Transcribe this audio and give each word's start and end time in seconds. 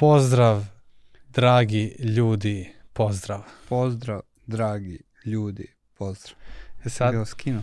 Pozdrav, 0.00 0.64
dragi 1.28 1.96
ljudi, 1.98 2.72
pozdrav. 2.92 3.42
Pozdrav, 3.68 4.20
dragi 4.46 5.00
ljudi, 5.24 5.66
pozdrav. 5.98 6.36
E 6.84 6.88
sad, 6.88 7.10
Bio 7.10 7.24
skino. 7.24 7.62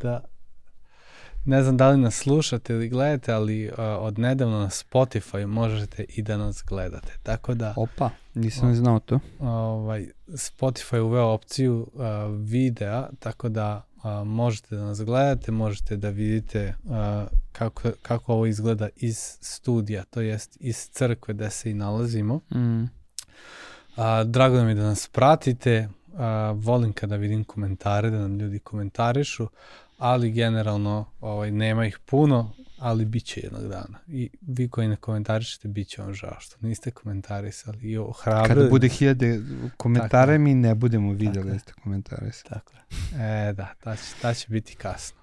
da, 0.00 0.24
ne 1.44 1.62
znam 1.62 1.76
da 1.76 1.88
li 1.88 1.98
nas 1.98 2.14
slušate 2.14 2.72
ili 2.72 2.88
gledate, 2.88 3.32
ali 3.32 3.68
uh, 3.68 3.74
od 3.78 4.18
nedavno 4.18 4.58
na 4.58 4.70
Spotify 4.70 5.46
možete 5.46 6.04
i 6.08 6.22
da 6.22 6.36
nas 6.36 6.62
gledate. 6.66 7.12
Tako 7.22 7.54
da, 7.54 7.74
Opa, 7.76 8.10
nisam 8.34 8.68
ni 8.68 8.74
znao 8.76 8.98
to. 8.98 9.20
ovaj, 9.40 10.08
Spotify 10.28 10.98
uveo 11.00 11.26
opciju 11.26 11.90
uh, 11.92 12.02
videa, 12.38 13.08
tako 13.18 13.48
da 13.48 13.86
uh, 14.02 14.26
možete 14.26 14.76
da 14.76 14.84
nas 14.84 15.04
gledate, 15.04 15.52
možete 15.52 15.96
da 15.96 16.10
vidite 16.10 16.74
uh, 16.84 16.92
kako, 17.52 17.90
kako 18.02 18.32
ovo 18.32 18.46
izgleda 18.46 18.88
iz 18.96 19.38
studija, 19.40 20.04
to 20.04 20.20
jest 20.20 20.56
iz 20.60 20.88
crkve 20.92 21.34
gde 21.34 21.50
se 21.50 21.70
i 21.70 21.74
nalazimo. 21.74 22.40
Mm. 22.54 22.84
A, 23.96 24.24
drago 24.24 24.56
nam 24.56 24.68
je 24.68 24.74
da 24.74 24.82
nas 24.82 25.08
pratite, 25.08 25.88
a, 26.14 26.54
volim 26.56 26.92
kada 26.92 27.16
vidim 27.16 27.44
komentare, 27.44 28.10
da 28.10 28.18
nam 28.18 28.38
ljudi 28.38 28.58
komentarišu, 28.58 29.48
ali 29.98 30.30
generalno 30.30 31.04
ovaj, 31.20 31.50
nema 31.50 31.86
ih 31.86 31.98
puno, 32.06 32.50
ali 32.82 33.04
bit 33.04 33.24
će 33.24 33.40
jednog 33.40 33.62
dana. 33.62 33.98
I 34.08 34.30
vi 34.40 34.68
koji 34.68 34.88
ne 34.88 34.96
komentarišete, 34.96 35.68
bit 35.68 35.88
će 35.88 36.02
vam 36.02 36.14
žao 36.14 36.36
što 36.40 36.56
niste 36.60 36.90
komentarisali 36.90 37.78
i 37.82 37.98
ohrabrili. 37.98 38.48
Kada 38.48 38.70
bude 38.70 38.88
hiljade 38.88 39.40
komentara, 39.76 40.38
mi 40.38 40.54
ne 40.54 40.74
budemo 40.74 41.12
vidjeli 41.12 41.50
da 41.50 41.58
ste 41.58 41.72
komentarisali. 41.82 42.48
Tako. 42.48 42.72
E, 43.14 43.52
da, 43.52 43.74
ta 43.80 43.96
će, 43.96 44.02
ta 44.22 44.34
će 44.34 44.46
biti 44.48 44.74
kasno. 44.74 45.18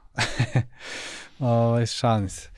ovaj, 1.39 1.85
šalim 1.85 2.29
se. 2.29 2.49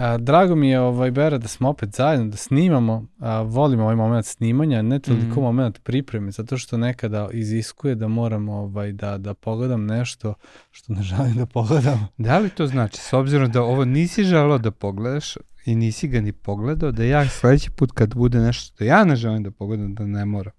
A, 0.00 0.18
drago 0.18 0.54
mi 0.54 0.68
je, 0.68 0.80
ovaj, 0.80 1.10
Bera, 1.10 1.38
da 1.38 1.48
smo 1.48 1.68
opet 1.68 1.94
zajedno, 1.94 2.26
da 2.26 2.36
snimamo. 2.36 3.06
A, 3.18 3.42
volim 3.42 3.80
ovaj 3.80 3.96
moment 3.96 4.26
snimanja, 4.26 4.82
ne 4.82 4.98
toliko 4.98 5.40
mm. 5.40 5.42
moment 5.42 5.82
pripreme, 5.82 6.30
zato 6.30 6.58
što 6.58 6.76
nekada 6.76 7.28
iziskuje 7.32 7.94
da 7.94 8.08
moram 8.08 8.48
ovaj, 8.48 8.92
da, 8.92 9.18
da 9.18 9.34
pogledam 9.34 9.86
nešto 9.86 10.34
što 10.70 10.92
ne 10.92 11.02
želim 11.02 11.34
da 11.34 11.46
pogledam. 11.46 12.08
Da 12.18 12.38
li 12.38 12.50
to 12.50 12.66
znači, 12.66 13.00
s 13.00 13.12
obzirom 13.12 13.50
da 13.50 13.62
ovo 13.62 13.84
nisi 13.84 14.24
želeo 14.24 14.58
da 14.58 14.70
pogledaš 14.70 15.36
i 15.64 15.74
nisi 15.74 16.08
ga 16.08 16.20
ni 16.20 16.32
pogledao, 16.32 16.92
da 16.92 17.04
ja 17.04 17.28
sledeći 17.28 17.70
put 17.70 17.92
kad 17.92 18.14
bude 18.14 18.38
nešto 18.38 18.74
što 18.74 18.84
ja 18.84 19.04
ne 19.04 19.16
želim 19.16 19.42
da 19.42 19.50
pogledam, 19.50 19.94
da 19.94 20.06
ne 20.06 20.24
moram. 20.24 20.52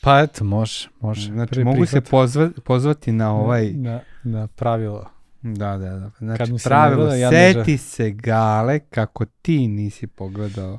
Pa 0.00 0.20
eto, 0.20 0.44
može, 0.44 0.88
može. 1.00 1.32
Znači, 1.32 1.64
mogu 1.64 1.86
se 1.86 2.00
prihvat- 2.00 2.10
pozva, 2.10 2.50
pozvati 2.64 3.12
na 3.12 3.34
ovaj... 3.34 3.72
Na, 3.72 4.00
na 4.24 4.46
pravilo. 4.46 5.19
Da, 5.42 5.78
da, 5.78 5.90
da. 5.90 6.10
Kad 6.10 6.18
Znači, 6.18 6.58
se 6.58 6.68
pravilo, 6.68 7.04
gleda, 7.04 7.16
ja 7.16 7.30
seti 7.30 7.78
se 7.78 8.10
gale 8.10 8.78
kako 8.80 9.24
ti 9.24 9.68
nisi 9.68 10.06
pogledao. 10.06 10.78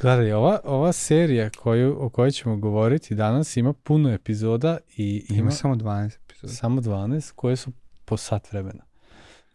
Gledaj, 0.00 0.32
ova, 0.32 0.60
ova 0.64 0.92
serija 0.92 1.50
koju, 1.50 1.96
o 2.00 2.08
kojoj 2.08 2.30
ćemo 2.30 2.56
govoriti 2.56 3.14
danas 3.14 3.56
ima 3.56 3.72
puno 3.72 4.12
epizoda 4.12 4.78
i 4.96 5.26
Ima, 5.28 5.38
ima, 5.38 5.50
samo 5.50 5.74
12 5.74 6.16
epizoda. 6.24 6.52
samo 6.52 6.80
12 6.80 7.32
koje 7.32 7.56
su 7.56 7.72
po 8.04 8.16
sat 8.16 8.52
vremena. 8.52 8.84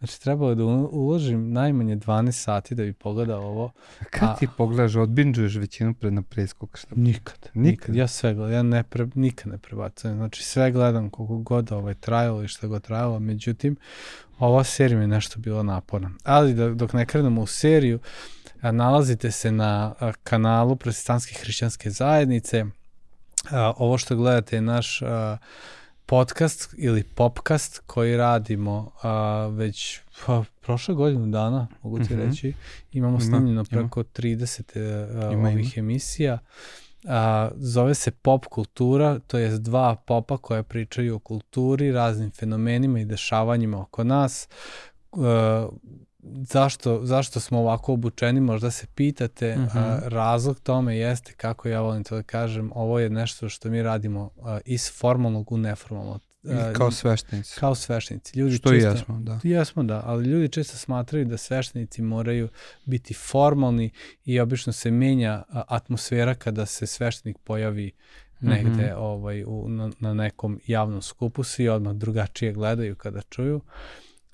Znači, 0.06 0.22
trebalo 0.22 0.50
je 0.50 0.56
da 0.56 0.64
uložim 0.64 1.52
najmanje 1.53 1.95
12 1.95 2.31
sati 2.31 2.75
da 2.75 2.84
bi 2.84 2.94
pogledao 2.94 3.42
ovo. 3.42 3.72
Kad 4.11 4.30
A- 4.30 4.36
ti 4.36 4.48
pogledaš, 4.58 4.95
odbinđuješ 4.95 5.56
većinu 5.56 5.94
pred 5.94 6.14
na 6.14 6.22
preskok? 6.22 6.78
Šta? 6.78 6.88
Nikad. 6.95 7.50
Nikad? 7.53 7.95
Ja 7.95 8.08
sve 8.08 8.33
gledam, 8.33 8.53
ja 8.53 8.64
ne 8.64 8.83
pre, 8.83 9.08
nikad 9.16 9.52
ne 9.52 9.58
prebacujem. 9.58 10.17
Znači, 10.17 10.44
sve 10.44 10.72
gledam 10.72 11.09
koliko 11.09 11.38
god 11.38 11.72
ovaj 11.72 11.94
trajalo 11.94 12.44
i 12.44 12.48
šta 12.48 12.67
god 12.67 12.83
trajalo. 12.83 13.20
Međutim, 13.20 13.76
ova 14.39 14.64
serija 14.64 14.98
mi 14.98 15.03
je 15.03 15.08
nešto 15.08 15.39
bilo 15.39 15.64
naporna. 15.64 16.11
Ali 16.23 16.53
da, 16.53 16.70
dok 16.70 16.94
ne 16.94 17.06
krenemo 17.06 17.42
u 17.42 17.48
seriju, 17.48 18.00
a, 18.61 18.72
nalazite 18.72 19.31
se 19.31 19.52
na 19.52 19.94
a, 20.00 20.11
kanalu 20.23 20.76
Protestantske 20.76 21.36
hrišćanske 21.36 21.89
zajednice. 21.89 22.66
A, 23.52 23.73
ovo 23.78 23.98
što 23.98 24.16
gledate 24.16 24.56
je 24.56 24.61
naš 24.61 25.02
a, 25.02 25.38
podcast 26.06 26.75
ili 26.78 27.03
popcast 27.06 27.80
koji 27.80 28.17
radimo 28.17 28.92
a, 29.02 29.11
već 29.48 29.99
pa, 30.26 30.43
prošle 30.61 30.95
godinu 30.95 31.27
dana, 31.27 31.67
mogu 31.82 31.98
ti 31.99 32.14
Mhm. 32.14 32.21
reći. 32.21 32.54
Imamo 32.92 33.14
Ima, 33.14 33.20
snimljeno 33.21 33.52
ima. 33.71 33.82
preko 33.82 34.04
30 34.04 34.77
a, 35.20 35.32
Ima, 35.33 35.49
ovih 35.49 35.77
emisija. 35.77 36.39
A, 37.08 37.49
zove 37.55 37.95
se 37.95 38.11
pop 38.11 38.45
kultura, 38.45 39.20
to 39.20 39.38
jest 39.38 39.61
dva 39.61 39.95
popa 39.98 40.38
koja 40.38 40.64
pričaju 40.64 41.16
o 41.16 41.20
kulturi, 41.20 41.92
raznim 41.92 42.32
fenomenima 42.32 42.99
i 42.99 43.05
dešavanjima 43.05 43.82
oko 43.82 44.04
nas. 44.04 44.48
E, 45.14 45.17
zašto, 46.43 47.05
zašto 47.05 47.39
smo 47.39 47.59
ovako 47.59 47.93
obučeni, 47.93 48.41
možda 48.41 48.71
se 48.71 48.87
pitate. 48.87 49.55
Mhm. 49.55 49.77
A, 49.77 49.99
razlog 50.03 50.59
tome 50.59 50.97
jeste, 50.97 51.33
kako 51.33 51.67
ja 51.67 51.81
volim 51.81 52.03
to 52.03 52.15
da 52.15 52.23
kažem, 52.23 52.71
ovo 52.75 52.99
je 52.99 53.09
nešto 53.09 53.49
što 53.49 53.69
mi 53.69 53.83
radimo 53.83 54.30
a, 54.41 54.59
iz 54.65 54.91
formalnog 54.91 55.52
u 55.52 55.58
neformalno. 55.58 56.19
A, 56.45 56.71
I 56.71 56.73
kao 56.73 56.91
sveštenici. 56.91 57.59
kao 57.59 57.75
sveštenici. 57.75 58.39
Ljudi 58.39 58.55
Što 58.55 58.69
i 58.69 58.77
često- 58.77 58.89
jesmo, 58.89 59.19
da. 59.19 59.39
Jesmo 59.43 59.83
da, 59.83 60.02
ali 60.05 60.25
ljudi 60.25 60.49
često 60.49 60.77
smatraju 60.77 61.25
da 61.25 61.37
sveštenici 61.37 62.02
moraju 62.02 62.49
biti 62.86 63.13
formalni 63.13 63.89
i 64.25 64.39
obično 64.39 64.73
se 64.73 64.92
menja 64.92 65.43
atmosfera 65.49 66.33
kada 66.36 66.65
se 66.65 66.87
sveštenik 66.87 67.37
pojavi 67.39 67.92
negde 68.42 68.69
Mhm. 68.86 68.95
ovaj, 68.97 69.43
u, 69.43 69.65
na, 69.69 69.92
na 69.99 70.13
nekom 70.13 70.59
javnom 70.67 71.02
skupu, 71.02 71.43
svi 71.43 71.69
odmah 71.69 71.93
drugačije 71.93 72.53
gledaju 72.53 72.95
kada 72.95 73.21
čuju. 73.21 73.61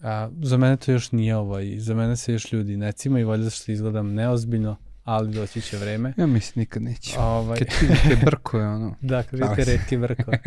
A, 0.03 0.29
za 0.41 0.57
mene 0.57 0.77
to 0.77 0.91
još 0.91 1.11
nije 1.11 1.35
ovaj, 1.35 1.79
za 1.79 1.95
mene 1.95 2.15
se 2.17 2.33
još 2.33 2.51
ljudi 2.51 2.77
ne 2.77 2.91
cimaju, 2.91 3.27
valjda 3.27 3.49
što 3.49 3.71
izgledam 3.71 4.13
neozbiljno, 4.13 4.75
ali 5.03 5.33
doći 5.33 5.61
će 5.61 5.77
vreme. 5.77 6.13
Ja 6.17 6.27
mislim 6.27 6.61
nikad 6.61 6.83
neće. 6.83 7.19
Ovaj, 7.19 7.59
Kad 7.59 7.67
vidite 7.81 8.25
brkove, 8.25 8.67
ono. 8.67 8.95
Da, 9.01 9.23
Šalim 9.23 9.43
vidite 9.43 9.65
se. 9.65 9.71
redke 9.71 9.97
vrkove. 9.97 10.39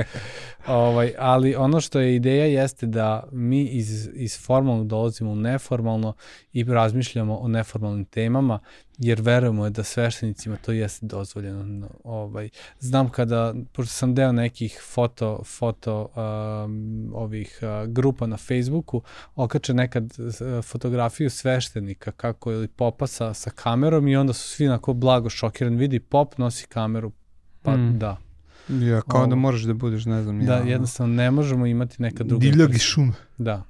ovaj, 0.67 1.13
ali 1.19 1.55
ono 1.55 1.81
što 1.81 2.01
je 2.01 2.17
ideja 2.17 2.45
jeste 2.47 2.87
da 2.87 3.29
mi 3.33 3.65
iz, 3.65 4.09
iz 4.15 4.39
formalnog 4.41 4.87
dolazimo 4.87 5.31
u 5.31 5.37
neformalno 5.37 6.15
i 6.53 6.65
razmišljamo 6.65 7.37
o 7.37 7.49
neformalnim 7.49 8.05
temama, 8.05 8.59
jer 8.99 9.21
verujemo 9.21 9.71
da 9.71 9.82
sveštenicima 9.84 10.56
to 10.56 10.72
jeste 10.72 11.06
dozvoljeno. 11.06 11.62
No, 11.65 11.88
Ovaj, 12.05 12.49
znam 12.81 13.09
kada, 13.09 13.55
pošto 13.72 13.93
sam 13.93 14.15
deo 14.15 14.32
nekih 14.32 14.81
foto, 14.84 15.43
foto 15.44 16.09
um, 16.65 17.10
ovih 17.15 17.59
uh, 17.62 17.88
grupa 17.88 18.27
na 18.27 18.37
Facebooku, 18.38 19.03
okače 19.34 19.75
nekad 19.75 20.05
uh, 20.19 20.65
fotografiju 20.65 21.31
sveštenika 21.31 22.12
kako 22.12 22.53
ili 22.53 22.69
popa 22.69 23.06
sa, 23.06 23.34
sa 23.34 23.50
kamerom 23.50 24.09
i 24.09 24.16
onda 24.16 24.32
su 24.32 24.49
svi 24.49 24.69
onako 24.69 24.93
blago 24.93 25.31
šokirani, 25.31 25.76
vidi 25.76 26.00
pop 26.00 26.38
nosi 26.38 26.66
kameru, 26.66 27.12
pa 27.62 27.76
Mm. 27.76 27.99
da, 27.99 28.16
Ja, 28.69 29.00
kao 29.03 29.21
da 29.21 29.26
Ovo. 29.26 29.37
moraš 29.37 29.62
da 29.62 29.75
budeš, 29.75 30.05
ne 30.05 30.22
znam, 30.22 30.47
Da, 30.47 30.55
ja, 30.55 30.62
jednostavno 30.62 31.15
ne 31.15 31.31
možemo 31.31 31.66
imati 31.66 32.03
neka 32.03 32.25
druga. 32.25 32.41
divljag 32.41 32.75
i 32.75 32.78
šum. 32.78 33.12
Da. 33.38 33.62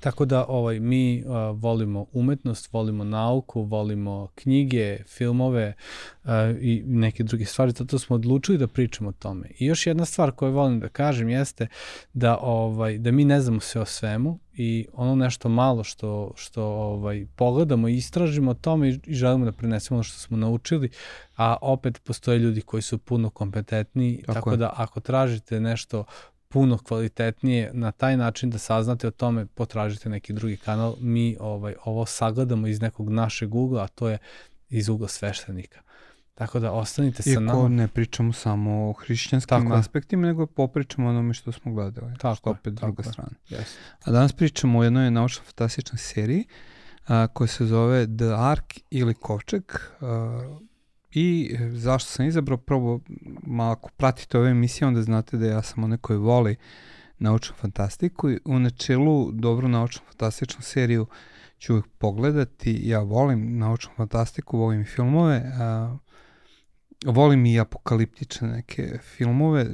Tako 0.00 0.24
da 0.24 0.44
ovaj 0.48 0.80
mi 0.80 1.24
uh, 1.26 1.32
volimo 1.60 2.06
umetnost, 2.12 2.72
volimo 2.72 3.04
nauku, 3.04 3.62
volimo 3.62 4.28
knjige, 4.34 4.98
filmove 5.06 5.74
uh, 6.24 6.30
i 6.60 6.82
neke 6.86 7.22
druge 7.22 7.44
stvari, 7.44 7.72
zato 7.72 7.98
smo 7.98 8.16
odlučili 8.16 8.58
da 8.58 8.66
pričamo 8.66 9.08
o 9.08 9.12
tome. 9.12 9.50
I 9.58 9.66
još 9.66 9.86
jedna 9.86 10.04
stvar 10.04 10.30
koju 10.30 10.52
volim 10.52 10.80
da 10.80 10.88
kažem 10.88 11.28
jeste 11.28 11.66
da 12.12 12.38
ovaj 12.38 12.98
da 12.98 13.10
mi 13.10 13.24
ne 13.24 13.40
znamo 13.40 13.60
sve 13.60 13.80
o 13.80 13.84
svemu 13.84 14.38
i 14.54 14.86
ono 14.92 15.14
nešto 15.14 15.48
malo 15.48 15.84
što 15.84 16.32
što 16.36 16.64
ovaj 16.64 17.26
pogledamo 17.36 17.88
i 17.88 17.96
istražimo 17.96 18.50
o 18.50 18.54
tome 18.54 18.88
i, 18.90 19.00
i 19.06 19.14
želimo 19.14 19.44
da 19.44 19.52
prenesemo 19.52 19.96
ono 19.96 20.02
što 20.02 20.18
smo 20.18 20.36
naučili, 20.36 20.90
a 21.36 21.56
opet 21.62 22.02
postoje 22.04 22.38
ljudi 22.38 22.60
koji 22.60 22.82
su 22.82 22.98
puno 22.98 23.30
kompetentniji, 23.30 24.22
Tako 24.26 24.34
tako, 24.34 24.50
je. 24.50 24.56
da 24.56 24.72
ako 24.76 25.00
tražite 25.00 25.60
nešto 25.60 26.04
puno 26.48 26.78
kvalitetnije 26.78 27.70
na 27.74 27.92
taj 27.92 28.16
način 28.16 28.50
da 28.50 28.58
saznate 28.58 29.08
o 29.08 29.10
tome, 29.10 29.46
potražite 29.46 30.08
neki 30.08 30.32
drugi 30.32 30.56
kanal. 30.56 30.96
Mi 31.00 31.36
ovaj 31.40 31.74
ovo 31.84 32.06
sagledamo 32.06 32.66
iz 32.66 32.80
nekog 32.80 33.08
našeg 33.10 33.54
ugla, 33.54 33.82
a 33.82 33.88
to 33.88 34.08
je 34.08 34.18
iz 34.68 34.88
ugla 34.88 35.08
sveštenika. 35.08 35.80
Tako 36.34 36.58
da 36.58 36.72
ostanite 36.72 37.22
sa 37.22 37.30
Iako 37.30 37.40
nama. 37.42 37.68
ne 37.68 37.88
pričamo 37.88 38.32
samo 38.32 38.88
o 38.88 38.92
hrišćanskim 38.92 39.48
Tako 39.62 39.72
je. 39.74 39.78
aspektima, 39.78 40.26
nego 40.26 40.46
popričamo 40.46 41.06
o 41.06 41.10
onome 41.10 41.34
što 41.34 41.52
smo 41.52 41.72
gledali. 41.72 42.12
Tako 42.18 42.34
što 42.36 42.50
je, 42.50 42.52
opet 42.52 42.74
tako 42.74 42.86
druga 42.86 43.02
je. 43.06 43.12
strana. 43.12 43.30
Yes. 43.50 43.76
A 44.04 44.10
danas 44.10 44.32
pričamo 44.32 44.78
o 44.78 44.84
jednoj 44.84 45.10
naučno-fantastičnoj 45.10 45.96
seriji 45.98 46.44
a, 47.06 47.26
koja 47.26 47.48
se 47.48 47.66
zove 47.66 48.06
The 48.06 48.34
Ark 48.36 48.74
ili 48.90 49.14
Kovčeg. 49.14 49.62
A, 50.00 50.58
I 51.10 51.56
e, 51.60 51.70
zašto 51.70 52.10
sam 52.10 52.26
izabrao, 52.26 52.58
prvo, 52.58 53.00
malo 53.42 53.72
ako 53.72 53.90
pratite 53.96 54.38
ove 54.38 54.50
emisije, 54.50 54.88
onda 54.88 55.02
znate 55.02 55.36
da 55.36 55.46
ja 55.46 55.62
sam 55.62 55.84
onaj 55.84 55.98
koji 55.98 56.18
voli 56.18 56.56
naučnu 57.18 57.56
fantastiku. 57.56 58.30
I 58.30 58.38
U 58.44 58.58
načelu 58.58 59.32
dobru 59.32 59.68
naučnu 59.68 60.02
fantastičnu 60.06 60.62
seriju 60.62 61.06
ću 61.58 61.72
uvijek 61.72 61.86
pogledati. 61.98 62.80
Ja 62.84 63.00
volim 63.00 63.58
naučnu 63.58 63.92
fantastiku, 63.96 64.58
volim 64.58 64.80
i 64.80 64.84
filmove. 64.84 65.52
A, 65.60 65.96
volim 67.06 67.46
i 67.46 67.60
apokaliptične 67.60 68.48
neke 68.48 68.98
filmove, 69.16 69.66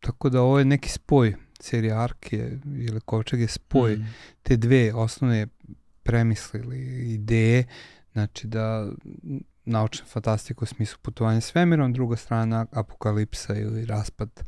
tako 0.00 0.28
da 0.28 0.42
ovo 0.42 0.58
je 0.58 0.64
neki 0.64 0.88
spoj 0.88 1.34
serija 1.60 2.02
Ark 2.02 2.32
je, 2.32 2.60
ili 2.64 3.00
Kovčeg 3.00 3.40
je 3.40 3.48
spoj 3.48 3.96
Mm. 3.96 4.06
te 4.42 4.56
dve 4.56 4.94
osnovne 4.94 5.46
premisle 6.02 6.60
ili 6.60 7.12
ideje, 7.12 7.64
znači 8.12 8.46
da 8.46 8.88
naučna 9.64 10.06
fantastika 10.06 10.60
u 10.62 10.66
smislu 10.66 10.98
putovanja 11.02 11.40
svemirom, 11.40 11.92
druga 11.92 12.16
strana 12.16 12.66
apokalipsa 12.72 13.54
ili 13.54 13.86
raspad 13.86 14.42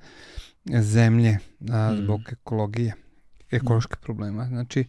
zemlje 0.80 1.38
a, 1.72 1.92
mm. 1.92 1.96
zbog 1.96 2.20
ekologije 2.32 2.94
ekološke 3.50 3.96
problema. 4.02 4.46
Znači, 4.46 4.84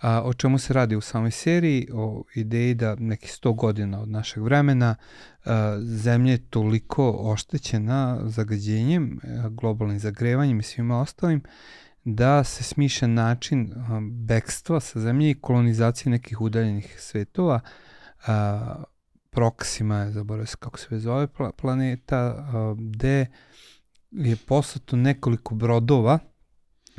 a, 0.00 0.22
o 0.22 0.34
čemu 0.34 0.58
se 0.58 0.72
radi 0.72 0.96
u 0.96 1.00
samoj 1.00 1.30
seriji? 1.30 1.88
O 1.92 2.24
ideji 2.34 2.74
da 2.74 2.94
neki 2.94 3.28
100 3.28 3.54
godina 3.54 4.00
od 4.00 4.08
našeg 4.08 4.42
vremena 4.42 4.96
a, 5.44 5.78
zemlja 5.80 6.32
je 6.32 6.50
toliko 6.50 7.10
oštećena 7.10 8.18
zagađenjem, 8.24 9.20
a, 9.22 9.48
globalnim 9.48 9.98
zagrevanjem 9.98 10.60
i 10.60 10.62
svima 10.62 11.00
ostalim, 11.00 11.42
da 12.04 12.44
se 12.44 12.64
smišlja 12.64 13.08
način 13.08 13.72
a, 13.76 14.00
bekstva 14.02 14.80
sa 14.80 15.00
zemlje 15.00 15.30
i 15.30 15.40
kolonizacije 15.40 16.10
nekih 16.10 16.40
udaljenih 16.40 16.96
svetova, 16.98 17.60
a, 18.26 18.84
Proxima 19.36 20.10
zaboravio 20.10 20.46
se 20.46 20.56
kako 20.60 20.78
se 20.78 20.98
zove 20.98 21.26
planeta, 21.56 22.46
gde 22.78 23.26
je 24.10 24.36
poslato 24.36 24.96
nekoliko 24.96 25.54
brodova, 25.54 26.18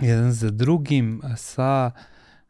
jedan 0.01 0.31
za 0.31 0.51
drugim 0.51 1.21
sa, 1.37 1.91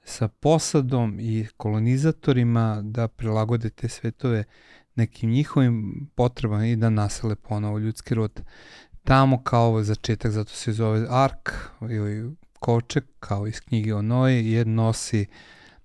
sa 0.04 0.28
posadom 0.28 1.20
i 1.20 1.48
kolonizatorima 1.58 2.82
da 2.82 3.08
prilagode 3.08 3.70
te 3.70 3.90
svetove 3.90 4.44
nekim 4.96 5.30
njihovim 5.30 6.08
potrebama 6.16 6.66
i 6.66 6.76
da 6.76 6.90
nasele 6.90 7.36
ponovo 7.36 7.78
ljudski 7.80 8.16
rod. 8.16 8.42
Tamo 9.04 9.44
kao 9.44 9.84
začetak, 9.84 10.32
zato 10.32 10.52
se 10.52 10.72
zove 10.72 11.08
Ark 11.10 11.52
ili 11.82 12.36
Koček, 12.60 13.06
kao 13.20 13.48
iz 13.48 13.62
knjige 13.62 13.96
o 13.96 14.02
Noje, 14.02 14.52
je 14.52 14.66
nosi, 14.66 15.26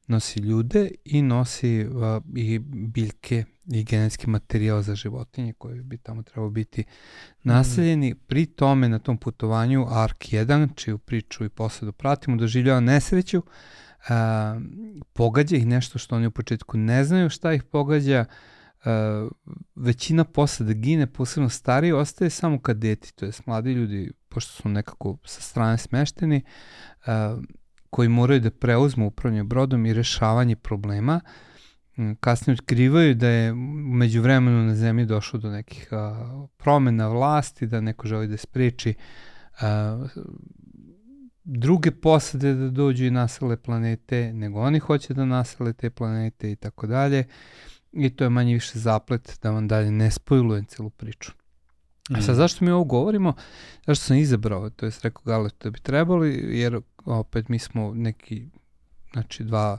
nosi 0.07 0.41
ljude 0.41 0.91
i 1.05 1.23
nosi 1.23 1.87
uh, 1.87 2.23
i 2.37 2.59
biljke 2.69 3.45
i 3.67 3.85
genetski 3.85 4.31
materijal 4.31 4.83
za 4.83 4.95
životinje 4.95 5.53
koji 5.53 5.83
bi 5.83 5.99
tamo 5.99 6.23
trebao 6.23 6.51
biti 6.51 6.85
naseljeni. 7.43 8.13
Mm. 8.13 8.17
Pri 8.27 8.47
tome 8.47 8.89
na 8.89 8.99
tom 8.99 9.19
putovanju 9.19 9.87
ARK 9.89 10.19
1, 10.19 10.69
čiju 10.75 10.99
priču 10.99 11.45
i 11.45 11.49
posledu 11.49 11.93
pratimo, 11.93 12.37
doživljava 12.37 12.81
nesreću, 12.81 13.43
a, 14.09 14.61
pogađa 15.13 15.57
ih 15.57 15.67
nešto 15.67 15.99
što 15.99 16.17
oni 16.17 16.27
u 16.27 16.31
početku 16.31 16.79
ne 16.79 17.05
znaju 17.05 17.31
šta 17.31 17.53
ih 17.53 17.63
pogađa, 17.63 18.25
a, 18.85 19.29
većina 19.75 20.25
posada 20.25 20.73
gine, 20.73 21.07
posebno 21.07 21.49
stariji, 21.49 21.93
ostaje 21.93 22.31
samo 22.31 22.59
kadeti, 22.59 23.15
to 23.15 23.25
je 23.25 23.33
mladi 23.47 23.73
ljudi, 23.73 24.13
pošto 24.29 24.53
su 24.53 24.69
nekako 24.69 25.17
sa 25.25 25.41
strane 25.41 25.79
smešteni, 25.79 26.43
a, 27.07 27.37
koji 27.93 28.09
moraju 28.09 28.41
da 28.41 28.51
preuzmu 28.51 29.07
upravljanje 29.07 29.45
brodom 29.45 29.87
i 29.87 29.93
rešavanje 29.93 30.57
problema, 30.57 31.21
kasnije 32.21 32.55
otkrivaju 32.55 33.15
da 33.15 33.29
je 33.29 33.55
među 33.95 34.23
vremenu 34.23 34.65
na 34.65 34.75
zemlji 34.75 35.07
došlo 35.07 35.39
do 35.39 35.51
nekih 35.51 35.89
a, 35.91 36.47
promena 36.57 37.09
vlasti, 37.09 37.67
da 37.67 37.81
neko 37.81 38.09
želi 38.09 38.29
da 38.29 38.37
spreči 38.37 38.95
a, 39.61 40.07
druge 41.45 41.91
posade 41.91 42.55
da 42.55 42.71
dođu 42.71 43.05
i 43.05 43.11
nasele 43.11 43.57
planete, 43.57 44.33
nego 44.33 44.61
oni 44.61 44.79
hoće 44.79 45.15
da 45.15 45.25
nasele 45.25 45.73
te 45.73 45.91
planete 45.91 46.53
i 46.53 46.57
tako 46.57 46.87
dalje. 46.87 47.25
I 47.93 48.11
to 48.11 48.25
je 48.25 48.31
manje 48.31 48.55
više 48.55 48.79
zaplet 48.79 49.39
da 49.43 49.51
vam 49.51 49.69
dalje 49.69 49.91
ne 49.91 50.11
spojlujem 50.11 50.65
celu 50.65 50.91
priču. 50.91 51.33
A 52.11 52.23
sad 52.23 52.35
mm. 52.35 52.37
zašto 52.37 52.65
mi 52.65 52.71
ovo 52.71 52.85
govorimo? 52.85 53.35
Zašto 53.87 54.05
sam 54.05 54.17
izabrao, 54.17 54.71
to 54.71 54.87
je 54.87 54.93
rekao 55.03 55.23
Gale, 55.25 55.51
da 55.61 55.71
bi 55.71 55.81
trebali, 55.81 56.59
jer 56.59 56.81
opet 57.05 57.49
mi 57.49 57.59
smo 57.59 57.95
neki, 57.95 58.49
znači 59.13 59.45
dva 59.45 59.79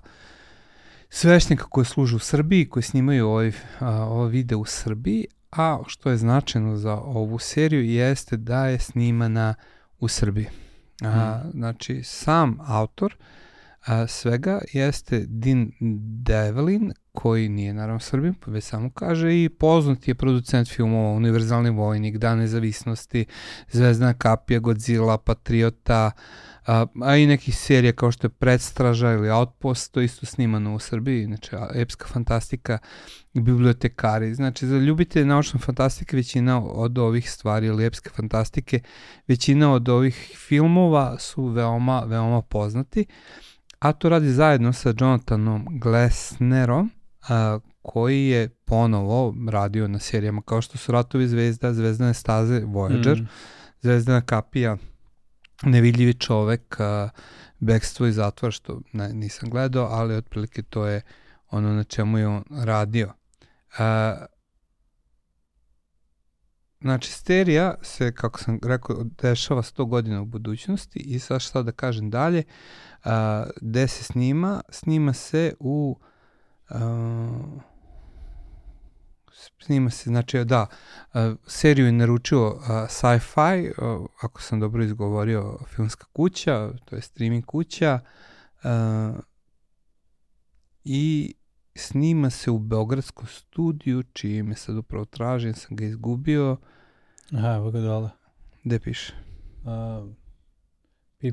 svešnika 1.10 1.66
koji 1.70 1.86
služe 1.86 2.16
u 2.16 2.20
Srbiji, 2.20 2.70
koji 2.70 2.84
snimaju 2.84 3.28
ovaj, 3.28 3.52
ovaj 3.82 4.30
video 4.30 4.60
u 4.60 4.66
Srbiji, 4.66 5.26
a 5.52 5.80
što 5.88 6.10
je 6.10 6.18
značajno 6.18 6.78
za 6.78 6.94
ovu 6.94 7.40
seriju 7.40 7.84
jeste 7.84 8.38
da 8.38 8.68
je 8.68 8.80
snimana 8.80 9.56
u 10.00 10.08
Srbiji. 10.08 10.48
A, 11.02 11.42
mm. 11.46 11.52
Znači, 11.52 12.04
sam 12.04 12.58
autor 12.66 13.16
a, 13.86 14.08
svega 14.08 14.62
jeste 14.74 15.26
Din 15.28 15.72
Develin, 16.24 16.92
koji 17.14 17.50
nije 17.50 17.74
naravno 17.74 18.00
Srbim, 18.00 18.34
pa 18.34 18.52
već 18.52 18.64
samo 18.64 18.90
kaže 18.90 19.44
i 19.44 19.50
poznat 19.50 20.08
je 20.08 20.16
producent 20.16 20.68
filmova 20.68 21.10
Univerzalni 21.10 21.70
vojnik, 21.70 22.18
Dan 22.18 22.38
nezavisnosti, 22.38 23.26
Zvezdana 23.72 24.14
kapija, 24.14 24.60
Godzilla, 24.60 25.18
Patriota, 25.18 26.12
a, 26.68 26.86
a 27.02 27.16
i 27.16 27.28
nekih 27.28 27.58
serija 27.58 27.94
kao 27.94 28.12
što 28.12 28.28
je 28.28 28.32
Predstraža 28.32 29.12
ili 29.12 29.30
Outpost, 29.30 29.92
to 29.92 30.02
isto 30.02 30.26
snimano 30.26 30.76
u 30.76 30.80
Srbiji, 30.80 31.26
znači 31.26 31.50
epska 31.76 32.08
fantastika 32.08 32.78
bibliotekari. 33.34 34.36
Znači 34.36 34.68
za 34.68 34.78
ljubite 34.78 35.26
naučne 35.26 35.60
fantastike 35.60 36.16
većina 36.16 36.64
od 36.64 36.98
ovih 36.98 37.32
stvari 37.32 37.68
ili 37.68 37.86
epske 37.86 38.10
fantastike, 38.10 38.80
većina 39.28 39.74
od 39.74 39.90
ovih 39.90 40.36
filmova 40.48 41.20
su 41.20 41.46
veoma, 41.46 42.04
veoma 42.06 42.42
poznati, 42.42 43.06
a 43.80 43.94
to 43.94 44.10
radi 44.10 44.30
zajedno 44.30 44.74
sa 44.74 44.94
Jonathanom 45.00 45.68
Glessnerom, 45.72 46.92
a, 47.30 47.60
koji 47.82 48.28
je 48.28 48.50
ponovo 48.50 49.36
radio 49.52 49.88
na 49.88 50.00
serijama 50.00 50.42
kao 50.42 50.62
što 50.62 50.78
su 50.78 50.92
Ratovi 50.92 51.28
zvezda, 51.28 51.74
Zvezdane 51.74 52.14
staze, 52.14 52.62
Voyager, 52.62 53.22
mm. 53.22 53.28
Zvezdana 53.82 54.22
kapija, 54.22 54.78
Nevidljivi 55.64 56.14
čovek, 56.14 56.80
a, 56.80 57.10
Bekstvo 57.60 58.08
i 58.08 58.12
zatvor, 58.12 58.52
što 58.52 58.82
ne, 58.94 59.14
nisam 59.14 59.50
gledao, 59.50 59.88
ali 59.92 60.16
otprilike 60.16 60.62
to 60.62 60.86
je 60.86 61.02
ono 61.50 61.74
na 61.74 61.84
čemu 61.84 62.18
je 62.18 62.28
on 62.28 62.44
radio. 62.50 63.14
A, 63.78 64.16
Znači, 66.82 67.12
sterija 67.12 67.76
se, 67.82 68.12
kako 68.16 68.40
sam 68.40 68.60
rekao, 68.64 69.04
dešava 69.04 69.62
100 69.62 69.88
godina 69.88 70.22
u 70.22 70.26
budućnosti 70.26 71.00
i 71.00 71.20
sad 71.20 71.42
šta 71.42 71.64
da 71.64 71.72
kažem 71.72 72.10
dalje, 72.10 72.44
a, 73.04 73.46
gde 73.62 73.88
se 73.88 74.04
snima? 74.04 74.62
Snima 74.70 75.14
se 75.14 75.54
u 75.60 75.98
uh, 76.00 76.08
snima 79.64 79.90
se, 79.90 80.10
znači 80.10 80.46
da, 80.46 80.68
uh, 81.14 81.20
seriju 81.48 81.86
je 81.86 81.92
naručio 81.92 82.48
uh, 82.48 82.64
Sci-Fi, 82.68 83.70
uh, 83.70 84.08
ako 84.22 84.42
sam 84.42 84.60
dobro 84.60 84.84
izgovorio, 84.84 85.58
filmska 85.68 86.06
kuća, 86.14 86.72
to 86.86 86.96
je 86.96 87.02
streaming 87.02 87.46
kuća, 87.46 88.00
uh, 88.64 89.20
i 90.84 91.34
snima 91.76 92.30
se 92.30 92.52
u 92.52 92.60
Beogradskom 92.60 93.28
studiju, 93.28 94.04
čiji 94.04 94.44
me 94.44 94.56
sad 94.56 94.78
upravo 94.78 95.06
tražim, 95.06 95.54
sam 95.54 95.76
ga 95.76 95.86
izgubio. 95.86 96.58
Aha, 97.32 97.56
evo 97.56 97.72
ga 97.72 97.80
dole. 97.80 98.10
Gde 98.64 98.80
piše? 98.80 99.14
Uh, 99.64 100.10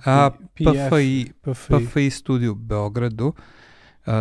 A, 0.05 0.31
PFI, 0.55 1.33
PFI. 1.43 1.87
PFI 1.87 2.11
studiju 2.11 2.53
u 2.53 2.55
Beogradu. 2.55 3.27
Uh, 3.27 3.35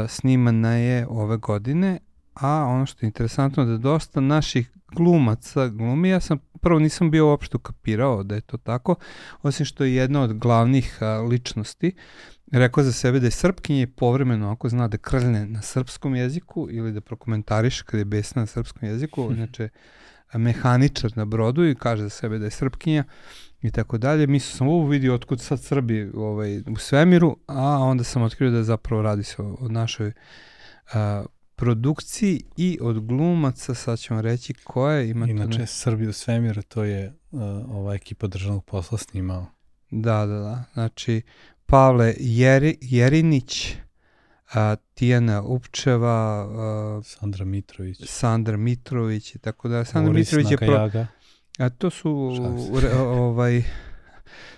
snimana 0.07 0.73
je 0.73 1.07
ove 1.09 1.37
godine, 1.37 1.99
a 2.33 2.65
ono 2.65 2.85
što 2.85 3.05
je 3.05 3.07
interesantno 3.07 3.65
da 3.65 3.77
dosta 3.77 4.21
naših 4.21 4.71
glumaca 4.95 5.67
glumi, 5.67 6.09
ja 6.09 6.19
sam 6.19 6.37
prvo 6.61 6.79
nisam 6.79 7.11
bio 7.11 7.27
uopšte 7.27 7.57
ukapirao 7.57 8.23
da 8.23 8.35
je 8.35 8.41
to 8.41 8.57
tako, 8.57 8.95
osim 9.41 9.65
što 9.65 9.83
je 9.83 9.95
jedna 9.95 10.21
od 10.21 10.33
glavnih 10.33 10.97
a, 11.01 11.21
ličnosti 11.21 11.95
rekao 12.51 12.83
za 12.83 12.91
sebe 12.91 13.19
da 13.19 13.27
je 13.27 13.31
srpkinje 13.31 13.87
povremeno 13.87 14.51
ako 14.51 14.69
zna 14.69 14.87
da 14.87 14.97
krljne 14.97 15.45
na 15.45 15.61
srpskom 15.61 16.15
jeziku 16.15 16.67
ili 16.71 16.91
da 16.91 17.01
prokomentariše 17.01 17.83
kada 17.83 17.97
je 17.97 18.05
besna 18.05 18.41
na 18.41 18.45
srpskom 18.45 18.89
jeziku, 18.89 19.29
inače 19.37 19.69
mehaničar 20.37 21.11
na 21.15 21.25
brodu 21.25 21.65
i 21.65 21.75
kaže 21.75 22.03
za 22.03 22.09
sebe 22.09 22.39
da 22.39 22.45
je 22.45 22.51
srpkinja 22.51 23.03
i 23.61 23.71
tako 23.71 23.97
dalje. 23.97 24.27
Mislio 24.27 24.57
sam 24.57 24.67
ovo 24.67 24.87
vidio 24.87 25.15
otkud 25.15 25.41
sad 25.41 25.61
Srbi 25.61 26.11
ovaj, 26.13 26.59
u 26.59 26.75
svemiru, 26.77 27.37
a 27.47 27.63
onda 27.63 28.03
sam 28.03 28.21
otkrio 28.21 28.51
da 28.51 28.63
zapravo 28.63 29.01
radi 29.01 29.23
se 29.23 29.41
o, 29.41 29.57
o 29.59 29.67
našoj 29.67 30.11
a, 30.93 31.23
produkciji 31.55 32.43
i 32.57 32.77
od 32.81 33.05
glumaca, 33.05 33.73
sad 33.73 33.99
ćemo 33.99 34.21
reći 34.21 34.53
koje 34.53 35.09
ima 35.09 35.27
Inače, 35.27 35.59
ne... 35.59 35.67
Srbi 35.67 36.07
u 36.07 36.13
svemiru, 36.13 36.61
to 36.61 36.83
je 36.83 37.13
uh, 37.31 37.41
ova 37.69 37.95
ekipa 37.95 38.27
državnog 38.27 38.65
posla 38.65 38.97
snimao. 38.97 39.45
Da, 39.91 40.25
da, 40.25 40.39
da. 40.39 40.63
Znači, 40.73 41.21
Pavle 41.65 42.13
Jeri, 42.19 42.77
Jerinić, 42.81 43.75
a, 44.53 44.75
Tijana 44.93 45.41
Upčeva, 45.41 46.47
a, 46.49 47.01
Sandra 47.03 47.45
Mitrović. 47.45 47.97
Sandra 48.05 48.57
Mitrović 48.57 49.35
i 49.35 49.39
tako 49.39 49.67
da. 49.67 49.85
Sandra 49.85 50.11
Boris 50.11 50.31
Mitrović 50.31 50.51
je 50.51 50.57
pro, 50.57 50.89
A 51.59 51.69
to 51.69 51.89
su 51.89 52.31
re, 52.81 52.93
ovaj 52.97 53.63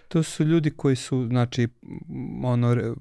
to 0.08 0.24
su 0.24 0.44
ljudi 0.44 0.72
koji 0.72 0.96
su 0.96 1.28
znači 1.28 1.68
ono 2.44 2.74
re, 2.74 2.94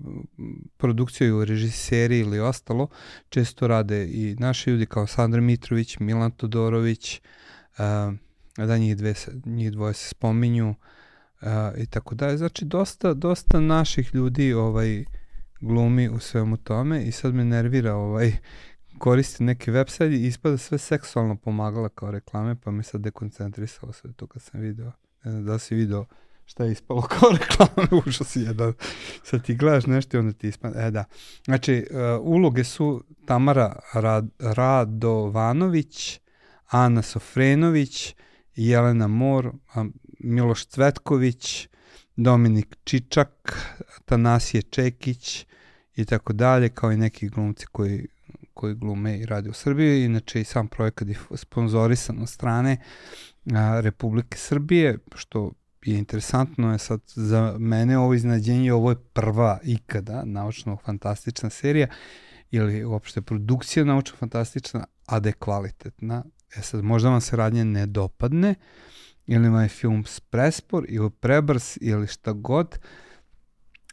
produkciju 0.77 1.45
režiseri 1.45 2.19
ili 2.19 2.41
ostalo 2.41 2.89
često 3.29 3.67
rade 3.67 4.09
i 4.09 4.37
naši 4.39 4.71
ljudi 4.71 4.87
kao 4.87 5.07
Sandra 5.07 5.41
Mitrović, 5.41 5.99
Milan 5.99 6.31
Todorović, 6.31 7.21
a, 7.79 8.13
da 8.57 8.79
njih, 8.79 8.97
dve, 8.97 9.15
njih 9.45 9.73
dvoje 9.73 9.95
se 9.95 10.09
spominju 10.09 10.75
a, 11.41 11.73
i 11.77 11.87
tako 11.87 12.15
dalje. 12.15 12.37
Znači 12.39 12.65
dosta, 12.65 13.15
dosta 13.15 13.61
naših 13.61 14.15
ljudi 14.15 14.53
ovaj 14.53 15.05
glumi 15.61 16.09
u 16.09 16.19
svemu 16.19 16.57
tome 16.57 17.03
i 17.03 17.13
sad 17.13 17.35
me 17.35 17.45
nervira 17.45 17.95
ovaj 17.95 18.33
koristim 18.99 19.47
neki 19.47 19.71
website 19.71 20.21
i 20.21 20.27
ispada 20.27 20.57
sve 20.57 20.79
seksualno 20.79 21.37
pomagala 21.37 21.89
kao 21.89 22.11
reklame, 22.11 22.57
pa 22.61 22.71
mi 22.71 22.83
sad 22.83 23.01
dekoncentrisalo 23.01 23.93
sve 23.93 24.13
to 24.13 24.27
kad 24.27 24.43
sam 24.43 24.61
video. 24.61 24.93
Ne 25.25 25.31
znam 25.31 25.45
da 25.45 25.59
si 25.59 25.75
video 25.75 26.07
šta 26.45 26.65
je 26.65 26.73
ispalo 26.73 27.03
kao 27.19 27.31
reklame, 27.31 27.89
užas 28.07 28.37
jedan. 28.37 28.73
Sad 29.23 29.45
ti 29.45 29.55
gledaš 29.55 29.87
nešto 29.87 30.17
i 30.17 30.21
onda 30.21 30.33
ti 30.33 30.49
ispada. 30.49 30.81
E 30.81 30.91
da. 30.91 31.05
Znači, 31.45 31.87
uh, 31.91 32.27
uloge 32.27 32.65
su 32.65 33.05
Tamara 33.27 33.79
Rad, 33.95 34.29
Radovanović, 34.39 36.21
Ana 36.67 37.03
Sofrenović, 37.03 38.15
Jelena 38.55 39.07
Mor, 39.07 39.53
Miloš 40.19 40.67
Cvetković, 40.67 41.69
Dominik 42.17 42.77
Čičak, 42.85 43.57
Tanasije 44.05 44.63
Čekić 44.63 45.47
i 45.97 46.05
tako 46.05 46.33
dalje, 46.33 46.69
kao 46.69 46.93
i 46.93 46.97
neki 46.97 47.29
glumci 47.29 47.67
koji, 47.67 48.07
koji 48.55 48.75
glume 48.75 49.19
i 49.19 49.27
rade 49.27 49.51
u 49.51 49.53
Srbiji. 49.53 50.05
Inače 50.05 50.41
i 50.41 50.45
sam 50.45 50.69
projekat 50.69 51.09
je 51.09 51.15
sponzorisan 51.35 52.23
od 52.23 52.29
strane 52.29 52.77
a, 53.55 53.81
Republike 53.81 54.39
Srbije, 54.39 54.99
što 55.15 55.53
je 55.85 55.99
interesantno 55.99 56.73
je 56.73 56.79
sad 56.79 57.01
za 57.07 57.57
mene 57.59 57.99
ovo 57.99 58.15
iznadženje, 58.15 58.73
ovo 58.73 58.91
je 58.91 58.97
prva 59.13 59.59
ikada 59.65 60.23
naučno-fantastična 60.25 61.51
serija 61.51 61.87
ili 62.51 62.85
uopšte 62.85 63.23
produkcija 63.23 63.85
naučno-fantastična, 63.85 64.85
a 65.07 65.21
da 65.21 65.29
je 65.29 65.33
kvalitetna. 65.33 66.25
E 66.57 66.63
sad, 66.63 66.85
možda 66.85 67.11
vam 67.11 67.21
se 67.21 67.37
radnje 67.37 67.65
ne 67.65 67.87
dopadne, 67.87 68.55
ili 69.27 69.49
vam 69.49 69.63
je 69.63 69.69
film 69.69 70.05
prespor 70.31 70.87
ili 70.89 71.11
prebrz 71.11 71.79
ili 71.81 72.07
šta 72.07 72.33
god, 72.33 72.79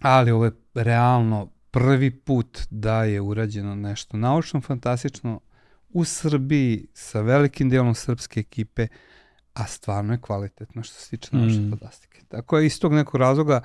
ali 0.02 0.32
ovo 0.32 0.46
je 0.46 0.52
realno 0.74 1.52
prvi 1.72 2.12
put 2.12 2.60
da 2.70 3.04
je 3.04 3.22
urađeno 3.22 3.76
nešto 3.76 4.18
naučno 4.18 4.62
fantastično 4.62 5.40
u 5.90 6.06
Srbiji 6.06 6.88
sa 6.94 7.22
velikim 7.22 7.70
delom 7.70 7.96
srpske 7.96 8.40
ekipe, 8.40 8.88
a 9.54 9.68
stvarno 9.68 10.14
je 10.14 10.22
kvalitetno 10.22 10.84
što 10.84 10.94
se 10.94 11.10
tiče 11.10 11.30
naučne 11.32 11.60
mm. 11.60 11.70
fantastike. 11.70 12.22
Tako 12.28 12.58
je 12.58 12.66
iz 12.66 12.80
tog 12.80 12.94
nekog 12.94 13.16
razloga 13.16 13.62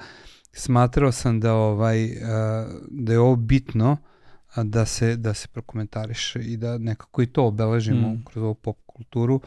smatrao 0.53 1.13
sam 1.13 1.41
da 1.41 1.55
ovaj 1.55 2.09
da 2.91 3.13
je 3.13 3.19
ovo 3.19 3.37
bitno 3.37 3.97
da 4.57 4.87
se 4.87 5.17
da 5.17 5.35
se 5.35 5.49
prokomentariše 5.49 6.41
i 6.41 6.57
da 6.57 6.79
nekako 6.79 7.23
i 7.23 7.27
to 7.27 7.47
obeležimo 7.47 8.09
mm. 8.09 8.25
kroz 8.25 8.45
ovu 8.45 8.55
pop 8.55 8.79
kulturu. 8.87 9.41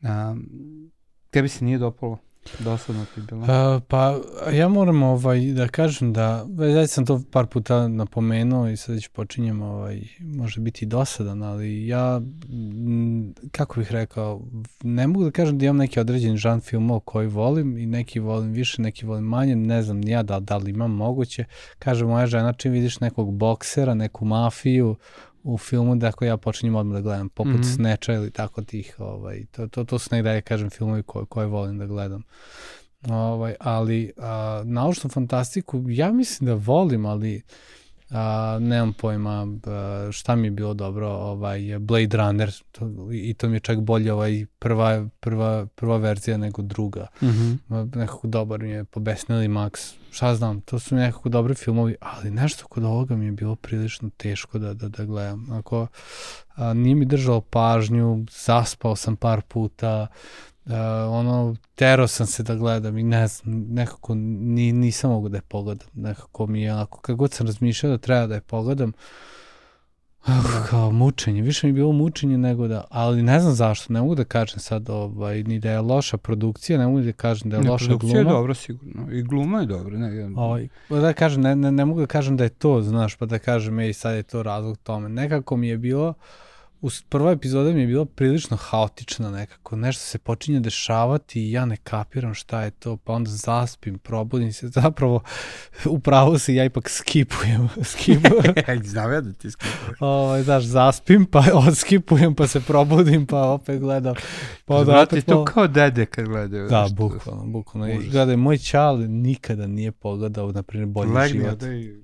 Um, 0.00 0.90
Tebi 1.30 1.48
se 1.48 1.64
nije 1.64 1.78
dopalo? 1.78 2.18
Dosadno 2.58 3.04
ti 3.14 3.20
bilo? 3.20 3.40
Uh, 3.40 3.82
pa 3.88 4.18
ja 4.52 4.68
moram 4.68 5.02
ovaj, 5.02 5.40
da 5.40 5.68
kažem 5.68 6.12
da, 6.12 6.46
ja 6.76 6.86
sam 6.86 7.06
to 7.06 7.20
par 7.30 7.46
puta 7.46 7.88
napomenuo 7.88 8.68
i 8.68 8.76
sad 8.76 8.94
već 8.94 9.08
počinjem, 9.08 9.62
ovaj, 9.62 10.02
može 10.20 10.60
biti 10.60 10.86
dosadan, 10.86 11.42
ali 11.42 11.86
ja, 11.86 12.20
kako 13.50 13.80
bih 13.80 13.92
rekao, 13.92 14.42
ne 14.82 15.06
mogu 15.06 15.24
da 15.24 15.30
kažem 15.30 15.58
da 15.58 15.64
imam 15.64 15.76
neki 15.76 16.00
određen 16.00 16.36
žan 16.36 16.60
filmova 16.60 17.00
koji 17.00 17.26
volim 17.26 17.78
i 17.78 17.86
neki 17.86 18.20
volim 18.20 18.52
više, 18.52 18.82
neki 18.82 19.06
volim 19.06 19.24
manje, 19.24 19.56
ne 19.56 19.82
znam 19.82 20.02
ja 20.02 20.22
da, 20.22 20.40
da 20.40 20.56
li 20.56 20.70
imam 20.70 20.90
moguće. 20.90 21.44
Kaže 21.78 22.04
moja 22.04 22.26
žena, 22.26 22.52
čim 22.52 22.72
vidiš 22.72 23.00
nekog 23.00 23.34
boksera, 23.34 23.94
neku 23.94 24.24
mafiju, 24.24 24.96
u 25.42 25.58
filmu 25.58 25.96
da 25.96 26.06
ako 26.06 26.24
ja 26.24 26.36
počinjem 26.36 26.74
odmah 26.74 26.94
da 26.94 27.00
gledam, 27.00 27.28
poput 27.28 27.54
mm 27.54 27.62
-hmm. 27.62 27.74
Snatcha 27.76 28.12
ili 28.12 28.30
tako 28.30 28.62
tih, 28.62 28.96
ovaj, 28.98 29.44
to, 29.50 29.66
to, 29.66 29.84
to 29.84 29.98
su 29.98 30.08
negde, 30.12 30.34
ja 30.34 30.40
kažem, 30.40 30.70
filmovi 30.70 31.02
koje, 31.02 31.26
koje 31.26 31.46
volim 31.46 31.78
da 31.78 31.86
gledam. 31.86 32.22
Ovaj, 33.08 33.54
ali 33.60 34.12
a, 34.16 34.62
naučnu 34.64 35.10
fantastiku, 35.10 35.84
ja 35.88 36.12
mislim 36.12 36.46
da 36.46 36.54
volim, 36.54 37.06
ali 37.06 37.42
a, 38.12 38.58
nemam 38.60 38.92
pojma 38.92 39.46
a, 39.66 40.08
šta 40.12 40.36
mi 40.36 40.46
je 40.46 40.50
bilo 40.50 40.74
dobro, 40.74 41.08
ovaj, 41.08 41.78
Blade 41.78 42.16
Runner, 42.16 42.52
to, 42.72 42.90
i 43.12 43.34
to 43.34 43.48
mi 43.48 43.56
je 43.56 43.60
čak 43.60 43.80
bolje 43.80 44.12
ovaj, 44.12 44.46
prva, 44.58 45.08
prva, 45.20 45.66
prva 45.66 45.96
verzija 45.96 46.36
nego 46.36 46.62
druga. 46.62 47.06
Mm 47.22 47.26
-hmm. 47.26 47.96
Nekako 47.96 48.26
dobar 48.26 48.62
mi 48.62 48.70
je, 48.70 48.84
pobesnili 48.84 49.48
Max, 49.48 49.94
šta 50.10 50.34
znam, 50.34 50.60
to 50.60 50.78
su 50.78 50.94
nekako 50.94 51.28
dobri 51.28 51.54
filmovi, 51.54 51.96
ali 52.00 52.30
nešto 52.30 52.66
kod 52.66 52.84
ovoga 52.84 53.16
mi 53.16 53.24
je 53.24 53.32
bilo 53.32 53.56
prilično 53.56 54.10
teško 54.16 54.58
da, 54.58 54.74
da, 54.74 54.88
da 54.88 55.04
gledam. 55.04 55.52
Ako 55.52 55.86
a, 56.54 56.74
nije 56.74 56.94
mi 56.94 57.04
držalo 57.04 57.40
pažnju, 57.40 58.24
zaspao 58.30 58.96
sam 58.96 59.16
par 59.16 59.40
puta, 59.48 60.06
Uh, 60.66 60.72
ono, 61.08 61.56
tero 61.74 62.06
sam 62.06 62.26
se 62.26 62.42
da 62.42 62.54
gledam 62.54 62.98
i 62.98 63.02
ne 63.02 63.26
znam, 63.26 63.64
nekako 63.68 64.14
ni, 64.14 64.72
nisam 64.72 65.10
mogu 65.10 65.28
da 65.28 65.36
je 65.36 65.42
pogledam. 65.42 65.88
Nekako 65.94 66.46
mi 66.46 66.62
je 66.62 66.72
onako, 66.72 67.00
kako 67.00 67.16
god 67.16 67.32
sam 67.32 67.46
razmišljao 67.46 67.90
da 67.90 67.98
treba 67.98 68.26
da 68.26 68.34
je 68.34 68.40
pogledam, 68.40 68.88
uh, 68.88 68.94
kao 70.70 70.90
mučenje, 70.90 71.42
više 71.42 71.66
mi 71.66 71.70
je 71.70 71.74
bilo 71.74 71.92
mučenje 71.92 72.38
nego 72.38 72.68
da, 72.68 72.84
ali 72.90 73.22
ne 73.22 73.40
znam 73.40 73.54
zašto, 73.54 73.92
ne 73.92 74.00
mogu 74.00 74.14
da 74.14 74.24
kažem 74.24 74.58
sad 74.58 74.90
ovaj, 74.90 75.42
ni 75.42 75.58
da 75.58 75.70
je 75.70 75.80
loša 75.80 76.16
produkcija, 76.16 76.78
ne 76.78 76.86
mogu 76.86 77.00
da 77.00 77.12
kažem 77.12 77.50
da 77.50 77.56
je 77.56 77.62
ne, 77.62 77.70
loša 77.70 77.86
gluma. 77.86 77.98
Produkcija 77.98 78.18
je 78.18 78.24
dobra 78.24 78.54
sigurno, 78.54 79.12
i 79.12 79.22
gluma 79.22 79.60
je 79.60 79.66
dobra. 79.66 79.98
Ne, 79.98 80.30
ovaj, 80.36 80.68
da 80.88 81.12
kažem, 81.12 81.42
ne, 81.42 81.56
ne, 81.56 81.72
ne 81.72 81.84
mogu 81.84 82.00
da 82.00 82.06
kažem 82.06 82.36
da 82.36 82.44
je 82.44 82.50
to, 82.50 82.82
znaš, 82.82 83.16
pa 83.16 83.26
da 83.26 83.38
kažem, 83.38 83.78
ej, 83.78 83.92
sad 83.92 84.14
je 84.14 84.22
to 84.22 84.42
razlog 84.42 84.78
tome. 84.78 85.08
Nekako 85.08 85.56
mi 85.56 85.68
je 85.68 85.78
bilo, 85.78 86.08
uh, 86.08 86.14
prva 87.08 87.32
epizoda 87.32 87.72
mi 87.72 87.80
je 87.80 87.86
bila 87.86 88.04
prilično 88.04 88.56
haotična 88.56 89.30
nekako, 89.30 89.76
nešto 89.76 90.04
se 90.04 90.18
počinje 90.18 90.60
dešavati 90.60 91.42
i 91.42 91.52
ja 91.52 91.64
ne 91.64 91.76
kapiram 91.76 92.34
šta 92.34 92.62
je 92.62 92.70
to, 92.70 92.96
pa 92.96 93.12
onda 93.12 93.30
zaspim, 93.30 93.98
probudim 93.98 94.52
se, 94.52 94.68
zapravo 94.80 95.20
u 95.86 95.98
pravu 95.98 96.38
se 96.38 96.54
ja 96.54 96.64
ipak 96.64 96.88
skipujem. 96.88 97.68
skipujem. 97.92 98.54
Znam 98.92 99.12
ja 99.12 99.20
da 99.20 99.32
ti 99.32 99.50
skipuješ. 99.50 99.98
Ovo, 100.00 100.42
znaš, 100.42 100.64
zaspim, 100.64 101.26
pa 101.26 101.44
odskipujem, 101.54 102.34
pa 102.34 102.46
se 102.46 102.60
probudim, 102.60 103.26
pa 103.26 103.42
opet 103.42 103.80
gledam. 103.80 104.14
Pa 104.64 104.74
onda 104.74 104.92
Znate, 104.92 105.16
opet, 105.16 105.26
to 105.26 105.44
kao 105.44 105.66
dede 105.66 106.06
kad 106.06 106.24
gledaju. 106.24 106.68
Da, 106.68 106.88
bukvalno, 106.96 107.44
bukvalno. 107.46 107.88
I 107.88 108.08
gledaj, 108.08 108.36
moj 108.36 108.58
čal 108.58 108.98
nikada 108.98 109.66
nije 109.66 109.92
pogledao, 109.92 110.52
na 110.52 110.62
primjer, 110.62 110.88
bolji 110.88 111.12
Legne, 111.12 111.40
život. 111.40 111.58
Da 111.58 111.72
i 111.72 112.02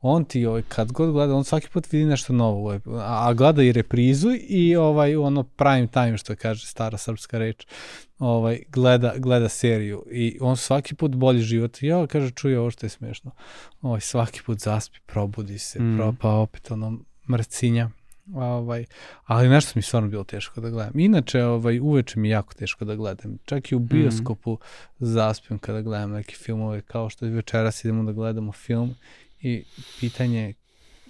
on 0.00 0.24
ti 0.24 0.46
ovaj, 0.46 0.62
kad 0.68 0.92
god 0.92 1.12
gleda, 1.12 1.34
on 1.34 1.44
svaki 1.44 1.68
put 1.68 1.92
vidi 1.92 2.04
nešto 2.04 2.32
novo, 2.32 2.58
ovaj, 2.58 2.80
a 3.00 3.34
gleda 3.34 3.62
i 3.62 3.72
reprizu 3.72 4.30
i 4.48 4.76
ovaj 4.76 5.16
ono 5.16 5.42
prime 5.42 5.86
time 5.86 6.18
što 6.18 6.36
kaže 6.36 6.66
stara 6.66 6.98
srpska 6.98 7.38
reč. 7.38 7.66
Ovaj 8.18 8.62
gleda 8.68 9.12
gleda 9.16 9.48
seriju 9.48 10.04
i 10.10 10.38
on 10.40 10.56
svaki 10.56 10.94
put 10.94 11.16
bolji 11.16 11.40
život. 11.40 11.82
Ja 11.82 12.06
kaže 12.06 12.30
čuje 12.30 12.60
ovo 12.60 12.70
što 12.70 12.86
je 12.86 12.90
smešno. 12.90 13.30
Ovaj 13.82 14.00
svaki 14.00 14.42
put 14.46 14.58
zaspi, 14.58 14.98
probudi 15.06 15.58
se, 15.58 15.82
mm. 15.82 15.96
pro, 15.96 16.14
pa 16.20 16.28
opet 16.28 16.70
ono 16.70 16.98
mrcinja. 17.30 17.90
Ovaj, 18.34 18.84
ali 19.24 19.48
nešto 19.48 19.72
mi 19.74 19.82
stvarno 19.82 20.08
bilo 20.08 20.24
teško 20.24 20.60
da 20.60 20.70
gledam. 20.70 20.98
Inače, 20.98 21.44
ovaj, 21.44 21.80
uveče 21.80 22.20
mi 22.20 22.28
je 22.28 22.32
jako 22.32 22.54
teško 22.54 22.84
da 22.84 22.94
gledam. 22.94 23.38
Čak 23.44 23.72
i 23.72 23.74
u 23.74 23.80
mm. 23.80 23.86
bioskopu 23.86 24.52
mm. 24.52 24.58
zaspim 24.98 25.58
kada 25.58 25.82
gledam 25.82 26.10
neke 26.10 26.34
filmove, 26.34 26.80
kao 26.80 27.10
što 27.10 27.26
večeras 27.26 27.84
idemo 27.84 28.02
da 28.02 28.12
gledamo 28.12 28.52
film 28.52 28.94
I 29.40 29.64
pitanje, 30.00 30.54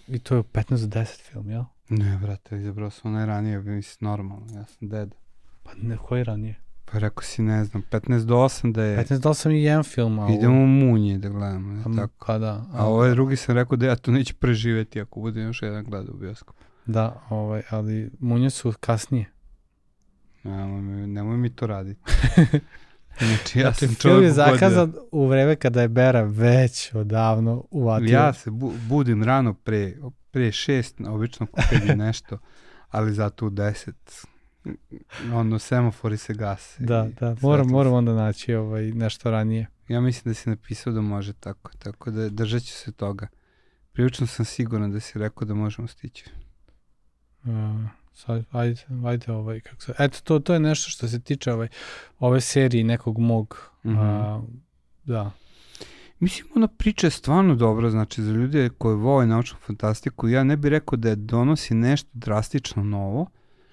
i 0.09 0.19
to 0.19 0.37
je 0.37 0.43
15 0.43 0.87
do 0.87 1.01
10 1.01 1.21
film, 1.21 1.51
jel? 1.51 1.63
Ne, 1.89 2.19
brate, 2.23 2.57
izabrao 2.57 2.91
sam 2.91 3.11
onaj 3.11 3.27
ranije, 3.27 3.61
mislim, 3.61 4.11
normalno, 4.11 4.47
ja 4.55 4.65
sam 4.65 4.89
dead. 4.89 5.15
Pa 5.63 5.71
ne, 5.83 5.97
koji 5.97 6.25
ranije? 6.25 6.55
Pa 6.85 6.99
rekao 6.99 7.23
si, 7.23 7.43
ne 7.43 7.65
znam, 7.65 7.83
15 7.91 8.25
do 8.25 8.35
8 8.35 8.73
da 8.73 8.83
je... 8.83 8.99
15 9.05 9.19
do 9.19 9.29
8 9.29 9.51
je 9.51 9.63
jedan 9.63 9.83
film, 9.83 10.19
a 10.19 10.29
Idemo 10.33 10.63
u 10.63 10.67
Munje 10.67 11.19
da 11.19 11.29
gledamo, 11.29 11.73
ne, 11.73 11.97
tako. 11.97 12.25
Kada? 12.25 12.51
A, 12.53 12.67
a 12.73 12.87
ovaj 12.87 13.11
drugi 13.11 13.37
sam 13.37 13.55
rekao 13.55 13.77
da 13.77 13.87
ja 13.87 13.97
to 13.97 14.11
neću 14.11 14.35
preživeti 14.35 15.01
ako 15.01 15.21
budem 15.21 15.43
još 15.43 15.63
jedan 15.63 15.85
gledao 15.85 16.15
u 16.15 16.19
bioskopu. 16.19 16.65
Da, 16.87 17.23
ovaj, 17.29 17.63
ali 17.71 18.11
Munje 18.19 18.51
su 18.51 18.73
kasnije. 18.81 19.31
Nemoj, 20.45 21.07
nemoj 21.07 21.37
mi 21.37 21.51
to 21.51 21.67
raditi. 21.67 22.01
Znači, 23.19 23.59
ja 23.59 23.62
znači, 23.62 23.87
sam 23.87 23.95
film 23.95 24.23
je 24.23 24.33
zakazan 24.33 24.93
u 25.12 25.26
vreme 25.26 25.57
kada 25.57 25.83
je 25.83 25.88
Bera 25.88 26.23
već 26.23 26.95
odavno 26.95 27.64
uvatio. 27.71 28.12
Ja 28.12 28.33
se 28.33 28.50
bu, 28.50 28.73
budim 28.88 29.23
rano 29.23 29.55
pre, 29.55 29.95
pre 30.31 30.52
šest, 30.52 31.00
obično 31.07 31.47
kupim 31.47 31.99
nešto, 32.07 32.38
ali 32.88 33.12
zato 33.12 33.47
u 33.47 33.50
deset 33.50 34.26
ono, 35.33 35.59
semafori 35.59 36.17
se 36.17 36.35
gase. 36.35 36.85
Da, 36.85 37.09
da, 37.21 37.37
moram, 37.43 37.67
moram 37.67 37.93
onda 37.93 38.14
naći 38.14 38.55
ovaj, 38.55 38.90
nešto 38.90 39.31
ranije. 39.31 39.67
Ja 39.88 40.00
mislim 40.00 40.31
da 40.31 40.35
si 40.35 40.50
napisao 40.50 40.93
da 40.93 41.00
može 41.00 41.33
tako, 41.33 41.71
tako 41.79 42.11
da 42.11 42.29
držat 42.29 42.62
ću 42.62 42.73
se 42.73 42.93
toga. 42.93 43.29
Prilično 43.93 44.26
sam 44.26 44.45
siguran 44.45 44.93
da 44.93 45.00
si 45.00 45.19
rekao 45.19 45.45
da 45.45 45.55
možemo 45.55 45.88
stići. 45.88 46.25
Uh, 47.45 47.50
sad, 48.12 48.45
ajde, 48.50 48.83
ajde, 49.05 49.33
ovaj, 49.33 49.61
kako 49.61 49.83
se, 49.83 49.95
eto, 49.99 50.19
to, 50.25 50.38
to 50.38 50.55
je 50.55 50.61
nešto 50.61 50.90
što 50.90 51.09
se 51.09 51.21
tiče 51.21 51.52
ovaj, 51.52 51.69
ove 52.19 52.40
serije 52.40 52.85
nekog 52.85 53.19
mog, 53.19 53.71
mm 53.85 53.90
-hmm. 53.90 53.99
a, 53.99 54.43
da. 55.05 55.31
Mislim, 56.21 56.49
ona 56.55 56.69
priča 56.69 57.07
je 57.07 57.11
stvarno 57.11 57.55
dobra, 57.55 57.90
znači, 57.90 58.23
za 58.23 58.33
ljude 58.33 58.71
koji 58.79 58.97
vole 58.97 59.26
naučnu 59.26 59.59
fantastiku, 59.67 60.29
ja 60.29 60.45
ne 60.45 60.57
bih 60.57 60.71
rekao 60.71 60.97
da 60.97 61.09
je 61.09 61.17
donosi 61.17 61.75
nešto 61.75 62.11
drastično 62.12 62.85
novo, 62.85 63.26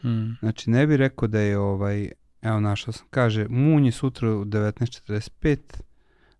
mm. 0.03 0.37
znači, 0.39 0.69
ne 0.69 0.87
bih 0.87 0.97
rekao 0.97 1.27
da 1.27 1.39
je, 1.39 1.57
ovaj, 1.57 2.11
evo, 2.41 2.59
našao 2.59 2.93
sam, 2.93 3.07
kaže, 3.09 3.47
Moon 3.49 3.85
je 3.85 3.91
sutra 3.91 4.31
u 4.31 4.45
19.45, 4.45 5.57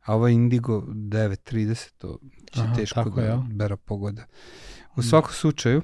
a 0.06 0.16
ovaj 0.16 0.32
Indigo 0.32 0.82
9.30, 0.88 1.92
to 1.98 2.20
će 2.52 2.62
Aha, 2.62 2.76
teško 2.76 3.10
da 3.10 3.22
ja. 3.22 3.46
bera 3.52 3.78
pogoda. 3.78 4.26
U 4.96 5.00
mm. 5.00 5.04
svakom 5.04 5.32
slučaju, 5.34 5.82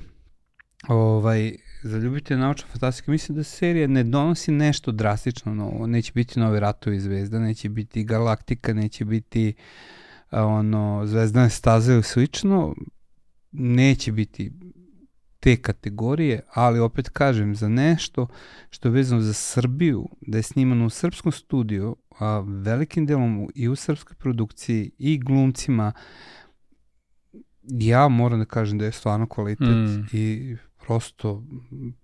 ovaj, 0.87 1.57
za 1.83 1.97
ljubitelje 1.97 2.39
naučne 2.39 2.67
fantastike, 2.71 3.11
mislim 3.11 3.35
da 3.35 3.43
serija 3.43 3.87
ne 3.87 4.03
donosi 4.03 4.51
nešto 4.51 4.91
drastično 4.91 5.53
novo. 5.53 5.87
Neće 5.87 6.11
biti 6.15 6.39
nove 6.39 6.59
ratovi 6.59 6.99
zvezda, 6.99 7.39
neće 7.39 7.69
biti 7.69 8.03
galaktika, 8.03 8.73
neće 8.73 9.05
biti 9.05 9.53
ono, 10.31 11.01
zvezdane 11.05 11.49
staze 11.49 11.93
ili 11.93 12.03
slično. 12.03 12.75
Neće 13.51 14.11
biti 14.11 14.51
te 15.39 15.55
kategorije, 15.55 16.41
ali 16.53 16.79
opet 16.79 17.09
kažem, 17.09 17.55
za 17.55 17.69
nešto 17.69 18.27
što 18.69 18.87
je 18.87 18.91
vezano 18.91 19.21
za 19.21 19.33
Srbiju, 19.33 20.09
da 20.21 20.37
je 20.37 20.43
snimano 20.43 20.85
u 20.85 20.89
srpskom 20.89 21.31
studiju, 21.31 21.95
a 22.19 22.43
velikim 22.47 23.05
delom 23.05 23.49
i 23.55 23.67
u 23.67 23.75
srpskoj 23.75 24.15
produkciji 24.15 24.91
i 24.97 25.17
glumcima, 25.17 25.91
ja 27.63 28.07
moram 28.07 28.39
da 28.39 28.45
kažem 28.45 28.77
da 28.77 28.85
je 28.85 28.91
stvarno 28.91 29.27
kvalitet 29.27 29.67
mm. 29.67 30.05
i 30.11 30.55
prosto 30.85 31.43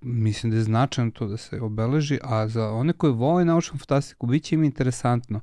mislim 0.02 0.52
da 0.52 0.58
je 0.58 0.64
značajno 0.64 1.12
to 1.12 1.28
da 1.28 1.38
se 1.38 1.62
obeleži, 1.62 2.20
a 2.24 2.48
za 2.48 2.72
one 2.72 2.94
koji 2.94 3.14
vole 3.14 3.46
naučnu 3.46 3.78
fantastiku 3.78 4.28
bit 4.28 4.44
će 4.44 4.56
im 4.56 4.64
interesantno. 4.64 5.42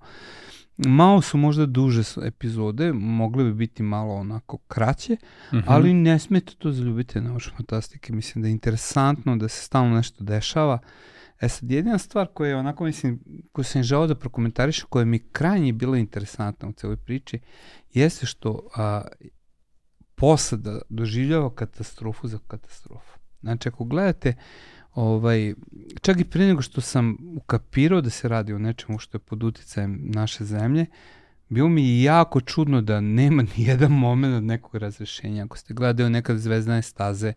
Malo 0.76 1.22
su 1.22 1.38
možda 1.38 1.66
duže 1.66 2.02
epizode, 2.24 2.92
mogle 2.92 3.44
bi 3.44 3.54
biti 3.54 3.82
malo 3.82 4.14
onako 4.14 4.58
kraće, 4.58 5.12
mm 5.12 5.56
-hmm. 5.56 5.62
ali 5.66 5.94
ne 5.94 6.18
smete 6.18 6.54
to 6.58 6.72
zaljubiti 6.72 7.20
naučne 7.20 7.52
fantastike. 7.56 8.12
Mislim 8.12 8.42
da 8.42 8.48
je 8.48 8.52
interesantno 8.52 9.36
da 9.36 9.48
se 9.48 9.62
stalno 9.62 9.96
nešto 9.96 10.24
dešava. 10.24 10.78
E 11.40 11.48
sad, 11.48 11.70
jedina 11.70 11.98
stvar 11.98 12.26
koja 12.34 12.48
je 12.48 12.56
onako, 12.56 12.84
mislim, 12.84 13.20
koju 13.52 13.64
sam 13.64 13.82
želao 13.82 14.06
da 14.06 14.14
prokomentarišem, 14.14 14.86
koja 14.88 15.04
mi 15.04 15.18
krajnje 15.18 15.72
bila 15.72 15.98
interesantna 15.98 16.68
u 16.68 16.72
celoj 16.72 16.96
priči, 16.96 17.38
jeste 17.92 18.26
što 18.26 18.68
a, 18.76 19.02
posada 20.14 20.80
doživljava 20.88 21.54
katastrofu 21.54 22.28
za 22.28 22.38
katastrofu. 22.46 23.15
Znači, 23.46 23.68
ako 23.68 23.84
gledate, 23.84 24.34
ovaj, 24.94 25.54
čak 26.00 26.20
i 26.20 26.24
pre 26.24 26.46
nego 26.46 26.62
što 26.62 26.80
sam 26.80 27.16
ukapirao 27.36 28.00
da 28.00 28.10
se 28.10 28.28
radi 28.28 28.52
o 28.52 28.58
nečemu 28.58 28.98
što 28.98 29.16
je 29.16 29.20
pod 29.20 29.42
uticajem 29.42 30.00
naše 30.04 30.44
zemlje, 30.44 30.86
bilo 31.48 31.68
mi 31.68 32.02
jako 32.02 32.40
čudno 32.40 32.80
da 32.80 33.00
nema 33.00 33.42
ni 33.56 33.64
jedan 33.64 33.92
moment 33.92 34.34
od 34.34 34.44
nekog 34.44 34.74
razrešenja. 34.74 35.44
Ako 35.44 35.58
ste 35.58 35.74
gledali 35.74 36.10
nekad 36.10 36.38
zvezdane 36.38 36.82
staze 36.82 37.32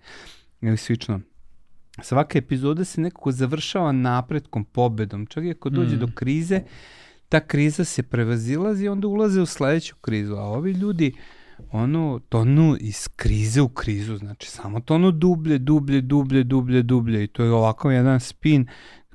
ili 0.61 0.77
slično, 0.77 1.19
svaka 2.01 2.37
epizoda 2.37 2.85
se 2.85 3.01
nekako 3.01 3.31
završava 3.31 3.91
napretkom, 3.91 4.65
pobedom. 4.65 5.25
Čak 5.25 5.43
i 5.43 5.51
ako 5.51 5.69
dođe 5.69 5.95
mm. 5.95 5.99
do 5.99 6.07
krize, 6.15 6.61
ta 7.29 7.39
kriza 7.39 7.85
se 7.85 8.03
prevazilazi 8.03 8.85
i 8.85 8.89
onda 8.89 9.07
ulaze 9.07 9.41
u 9.41 9.45
sledeću 9.45 9.95
krizu. 10.01 10.35
A 10.35 10.43
ovi 10.43 10.71
ljudi, 10.71 11.13
uh, 11.15 11.38
ono 11.71 12.19
tonu 12.29 12.77
iz 12.79 13.07
krize 13.15 13.61
u 13.61 13.69
krizu, 13.69 14.17
znači 14.17 14.49
samo 14.49 14.79
tonu 14.79 15.11
dublje, 15.11 15.57
dublje, 15.57 16.01
dublje, 16.01 16.43
dublje, 16.43 16.83
dublje 16.83 17.23
i 17.23 17.27
to 17.27 17.43
je 17.43 17.51
ovako 17.51 17.91
jedan 17.91 18.19
spin 18.19 18.67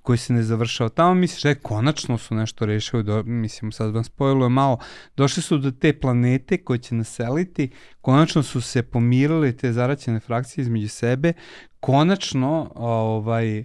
koji 0.05 0.19
se 0.19 0.33
ne 0.33 0.43
završava. 0.43 0.91
Tamo 0.91 1.15
misliš 1.15 1.45
je 1.45 1.55
konačno 1.55 2.19
su 2.19 2.35
nešto 2.35 2.67
rešili, 2.67 3.03
do, 3.03 3.23
mislim 3.23 3.73
sad 3.73 3.95
vam 3.95 4.05
spojilo 4.05 4.49
malo, 4.49 4.79
došli 5.17 5.43
su 5.43 5.59
do 5.59 5.71
te 5.71 6.01
planete 6.01 6.59
koje 6.59 6.79
će 6.79 6.95
naseliti, 6.95 7.71
konačno 8.01 8.43
su 8.43 8.61
se 8.61 8.83
pomirale 8.83 9.53
te 9.53 9.73
zaraćene 9.73 10.21
frakcije 10.21 10.63
između 10.63 10.89
sebe, 10.89 11.33
konačno 11.81 12.73
ovaj, 12.75 13.65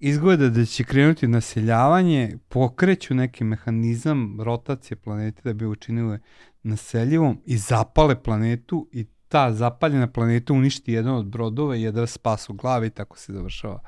izgleda 0.00 0.48
da 0.48 0.64
će 0.64 0.84
krenuti 0.84 1.28
naseljavanje, 1.28 2.38
pokreću 2.48 3.14
neki 3.14 3.44
mehanizam 3.44 4.40
rotacije 4.40 4.96
planete 4.96 5.40
da 5.44 5.52
bi 5.52 5.66
učinile 5.66 6.18
naseljivom 6.66 7.42
i 7.46 7.58
zapale 7.58 8.22
planetu 8.22 8.88
i 8.92 9.06
ta 9.28 9.52
zapaljena 9.52 10.06
planeta 10.06 10.52
uništi 10.52 10.92
jedan 10.92 11.14
od 11.14 11.26
brodova 11.26 11.76
i 11.76 11.82
jedan 11.82 12.06
spas 12.06 12.48
u 12.48 12.54
glavi 12.54 12.86
i 12.86 12.90
tako 12.90 13.18
se 13.18 13.32
završava. 13.32 13.80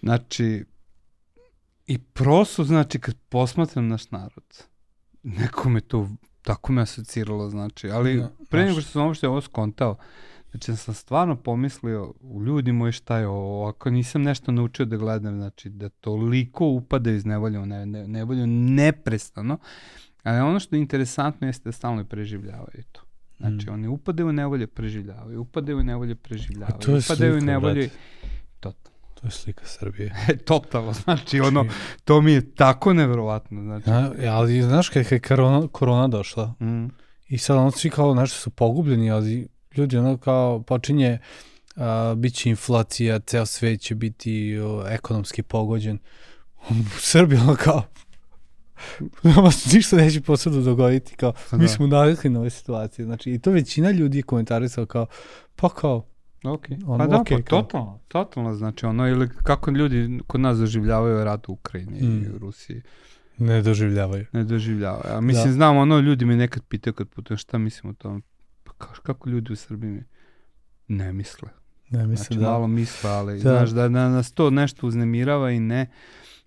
Znači, 0.00 0.64
i 1.86 1.98
prosto, 1.98 2.64
znači, 2.64 2.98
kad 2.98 3.14
posmatram 3.28 3.88
naš 3.88 4.10
narod, 4.10 4.64
neko 5.22 5.68
me 5.68 5.80
to 5.80 6.08
tako 6.42 6.72
me 6.72 6.82
asociralo, 6.82 7.50
znači, 7.50 7.90
ali 7.90 8.16
ja, 8.16 8.22
da, 8.22 8.30
pre 8.50 8.64
nego 8.64 8.80
što 8.80 8.90
sam 8.90 9.06
uopšte 9.06 9.28
ovo 9.28 9.40
skontao, 9.40 9.96
znači, 10.50 10.76
sam 10.76 10.94
stvarno 10.94 11.36
pomislio, 11.36 12.14
u 12.20 12.42
ljudi 12.42 12.72
moji 12.72 12.92
šta 12.92 13.18
je 13.18 13.26
ovo, 13.26 13.68
ako 13.68 13.90
nisam 13.90 14.22
nešto 14.22 14.52
naučio 14.52 14.86
da 14.86 14.96
gledam, 14.96 15.36
znači, 15.36 15.68
da 15.68 15.88
toliko 15.88 16.66
upada 16.66 17.10
iz 17.10 17.24
nevolje 17.24 17.58
u 17.58 17.66
ne, 17.66 17.86
ne, 17.86 18.08
nevolju 18.08 18.46
neprestano, 18.46 19.58
Ali 20.22 20.40
ono 20.40 20.60
što 20.60 20.76
je 20.76 20.80
interesantno 20.80 21.46
jeste 21.46 21.68
da 21.68 21.72
stalno 21.72 22.04
preživljavaju 22.04 22.82
to. 22.92 23.00
Znači, 23.38 23.70
mm. 23.70 23.72
oni 23.72 23.88
upadaju 23.88 24.28
u 24.28 24.32
nevolje, 24.32 24.66
preživljavaju, 24.66 25.40
upadaju 25.40 25.78
u 25.78 25.82
nevolje, 25.82 26.14
preživljavaju, 26.14 26.80
to 26.80 26.92
je 26.92 26.98
upadaju 26.98 27.36
u 27.36 27.40
nevolje. 27.40 27.90
Totalno. 28.60 28.98
To 29.14 29.26
je 29.26 29.30
slika 29.30 29.64
Srbije. 29.64 30.14
Totalno, 30.46 30.92
znači 30.92 31.40
ono, 31.40 31.66
to 32.04 32.20
mi 32.20 32.32
je 32.32 32.54
tako 32.54 32.92
nevjerovatno. 32.92 33.62
Znači. 33.62 33.90
Ja, 34.24 34.34
ali 34.34 34.62
znaš 34.62 34.88
kad 34.88 35.12
je 35.12 35.20
korona, 35.20 35.68
korona 35.72 36.08
došla 36.08 36.54
mm. 36.60 36.86
i 37.28 37.38
sad 37.38 37.56
ono 37.56 37.70
svi 37.70 37.90
kao 37.90 38.14
nešto 38.14 38.38
su 38.38 38.50
pogubljeni, 38.50 39.10
ali 39.10 39.48
ljudi 39.76 39.96
ono 39.96 40.16
kao 40.16 40.62
počinje 40.62 41.18
uh, 41.76 41.82
bit 42.16 42.34
će 42.34 42.50
inflacija, 42.50 43.18
ceo 43.18 43.46
svet 43.46 43.80
će 43.80 43.94
biti 43.94 44.58
uh, 44.58 44.84
ekonomski 44.88 45.42
pogođen. 45.42 45.98
U 46.70 46.74
Srbiji 46.98 47.40
ono 47.40 47.54
kao 47.54 47.82
Nama 49.22 49.50
se 49.50 49.76
ništa 49.76 49.96
neće 49.96 50.20
posebno 50.20 50.60
dogoditi, 50.60 51.16
kao, 51.16 51.32
pa 51.50 51.56
mi 51.56 51.64
da. 51.64 51.68
smo 51.68 51.86
navikli 51.86 52.30
na 52.30 52.40
ove 52.40 52.50
situacije. 52.50 53.04
Znači, 53.04 53.30
i 53.30 53.38
to 53.38 53.50
većina 53.50 53.90
ljudi 53.90 54.18
je 54.18 54.22
komentarisala 54.22 54.86
kao, 54.86 55.06
pa 55.56 55.68
kao, 55.68 56.06
Ok, 56.44 56.66
ono, 56.86 56.98
pa 56.98 57.06
da, 57.06 57.16
okay, 57.16 57.36
pa 57.36 57.42
totalno, 57.42 57.98
totalno, 58.08 58.54
znači 58.54 58.86
ono, 58.86 59.08
ili 59.08 59.28
kako 59.42 59.70
ljudi 59.70 60.20
kod 60.26 60.40
nas 60.40 60.58
doživljavaju 60.58 61.24
rat 61.24 61.48
u 61.48 61.52
Ukrajini 61.52 62.02
mm. 62.02 62.24
i 62.24 62.28
u 62.28 62.38
Rusiji. 62.38 62.82
Ne 63.38 63.62
doživljavaju. 63.62 64.26
Ne 64.32 64.44
doživljavaju. 64.44 65.16
A 65.16 65.20
mislim, 65.20 65.46
da. 65.46 65.52
znam, 65.52 65.76
ono, 65.76 65.98
ljudi 65.98 66.24
me 66.24 66.36
nekad 66.36 66.62
pitaju 66.68 66.94
kad 66.94 67.08
putujem 67.08 67.38
šta 67.38 67.58
mislim 67.58 67.90
o 67.90 67.94
tom. 67.94 68.22
Pa 68.64 68.72
kako, 68.72 69.02
kako 69.02 69.28
ljudi 69.28 69.52
u 69.52 69.56
Srbiji 69.56 69.90
mi 69.90 70.04
ne 70.88 71.12
misle. 71.12 71.48
Ne 71.90 72.06
misle, 72.06 72.24
znači, 72.24 72.40
da. 72.40 72.50
malo 72.50 72.66
misle, 72.66 73.10
ali, 73.10 73.34
da. 73.34 73.40
znaš, 73.40 73.70
da, 73.70 73.88
da 73.88 74.08
nas 74.08 74.32
to 74.32 74.50
nešto 74.50 74.86
uznemirava 74.86 75.50
i 75.50 75.60
ne. 75.60 75.86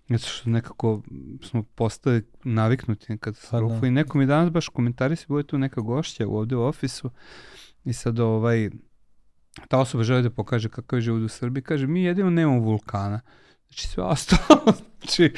Zato 0.08 0.24
što 0.24 0.50
nekako 0.50 1.02
smo 1.42 1.62
postali 1.62 2.22
naviknuti 2.44 3.12
na 3.12 3.18
katastrofu. 3.18 3.74
Pa 3.74 3.80
da. 3.80 3.86
I 3.86 3.90
neko 3.90 4.18
mi 4.18 4.26
danas 4.26 4.50
baš 4.50 4.68
komentari 4.68 5.16
se 5.16 5.24
bude 5.28 5.46
tu 5.46 5.58
neka 5.58 5.80
gošća 5.80 6.28
ovde 6.28 6.56
u 6.56 6.62
ofisu 6.62 7.10
i 7.84 7.92
sad 7.92 8.18
ovaj, 8.18 8.70
ta 9.68 9.78
osoba 9.78 10.04
želi 10.04 10.22
da 10.22 10.30
pokaže 10.30 10.68
kakav 10.68 10.98
je 10.98 11.02
život 11.02 11.22
u 11.22 11.28
Srbiji. 11.28 11.62
Kaže, 11.62 11.86
mi 11.86 12.02
jedino 12.02 12.30
nemamo 12.30 12.60
vulkana. 12.60 13.20
Znači 13.68 13.88
sve 13.88 14.02
ostalo, 14.02 14.72
znači 14.98 15.32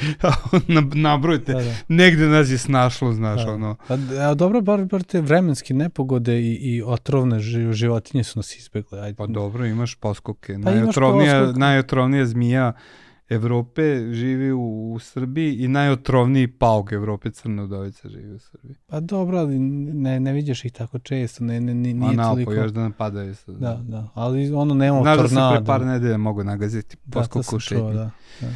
nabrojite, 0.93 1.53
da, 1.53 1.63
da. 1.63 1.73
negde 1.87 2.27
nas 2.27 2.49
je 2.49 2.57
snašlo, 2.57 3.13
znaš, 3.13 3.45
da. 3.45 3.53
ono. 3.53 3.75
A, 3.87 3.97
a 4.29 4.33
dobro, 4.33 4.61
bar, 4.61 4.85
bar 4.85 5.03
te 5.03 5.21
vremenske 5.21 5.73
nepogode 5.73 6.39
i, 6.41 6.53
i 6.53 6.83
otrovne 6.85 7.39
životinje 7.71 8.23
su 8.23 8.39
nas 8.39 8.57
izbegle. 8.57 8.99
Ajde. 9.01 9.15
Pa 9.15 9.27
dobro, 9.27 9.65
imaš 9.65 9.95
poskoke. 9.95 10.53
Pa 10.63 10.71
najotrovnija, 10.71 11.43
imaš 11.43 11.55
najotrovnija 11.55 12.25
zmija 12.25 12.73
Evrope 13.29 14.13
živi 14.13 14.51
u, 14.51 14.93
u 14.93 14.99
Srbiji 14.99 15.55
i 15.55 15.67
najotrovniji 15.67 16.47
pauk 16.47 16.91
Evrope 16.91 17.31
crna 17.31 17.63
udovica 17.63 18.09
živi 18.09 18.35
u 18.35 18.39
Srbiji. 18.39 18.75
Pa 18.87 18.99
dobro, 18.99 19.37
ali 19.37 19.59
ne, 19.59 20.19
ne 20.19 20.33
vidiš 20.33 20.65
ih 20.65 20.71
tako 20.71 20.99
često, 20.99 21.43
ne, 21.43 21.61
ne, 21.61 21.73
nije 21.73 22.09
A 22.09 22.11
napo, 22.11 22.29
toliko... 22.29 22.53
još 22.53 22.71
da 22.71 22.81
napadaju 22.81 23.35
se. 23.35 23.51
Da, 23.51 23.81
da, 23.83 24.09
ali 24.13 24.53
ono 24.53 24.73
nema 24.73 25.01
Znaš 25.01 25.17
tornado. 25.17 25.27
Znaš 25.27 25.51
da 25.51 25.55
se 25.55 25.59
pre 25.59 25.65
par 25.65 25.85
nedelja 25.85 26.17
mogu 26.17 26.43
nagaziti 26.43 26.97
da, 27.05 27.19
poskoku 27.19 27.55
u 27.55 27.59
šetnji. 27.59 27.93
Da, 27.93 28.11
da. 28.41 28.47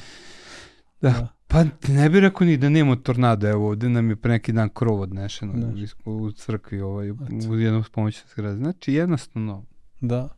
Da. 1.02 1.10
da. 1.10 1.28
Pa 1.48 1.64
ne 1.88 2.10
bih 2.10 2.22
rekao 2.22 2.48
ni 2.48 2.58
da 2.58 2.70
nema 2.70 2.96
tornada, 2.96 3.50
evo 3.50 3.68
ovde 3.68 3.90
nam 3.90 4.10
je 4.10 4.16
pre 4.16 4.32
neki 4.32 4.52
dan 4.52 4.70
krov 4.70 5.02
odnešeno 5.02 5.54
da. 5.54 6.12
u 6.12 6.32
crkvi 6.32 6.82
ovaj, 6.82 7.12
u 7.50 7.56
jednom 7.60 7.84
pomoću 7.92 8.22
zgrade. 8.32 8.58
Znači 8.58 8.94
jednostavno 8.94 9.66
Da. 10.02 10.30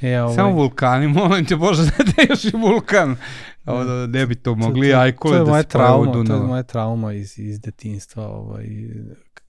E, 0.00 0.20
ovaj... 0.20 0.36
Samo 0.36 0.52
vulkani, 0.52 1.08
molim 1.18 1.44
te 1.44 1.56
Bože, 1.56 1.82
da 1.82 2.22
još 2.28 2.44
i 2.44 2.56
vulkan. 2.56 3.16
Ovo 3.66 3.84
da 3.84 4.06
ne 4.06 4.26
bi 4.26 4.34
to 4.34 4.54
mogli 4.54 4.94
ajkule 4.94 5.38
da 5.38 5.62
se 5.62 5.68
trauma, 5.68 6.12
To 6.12 6.34
je 6.34 6.40
moja 6.40 6.62
trauma 6.62 7.12
iz, 7.12 7.38
iz 7.38 7.60
detinstva. 7.60 8.26
Ovaj, 8.28 8.66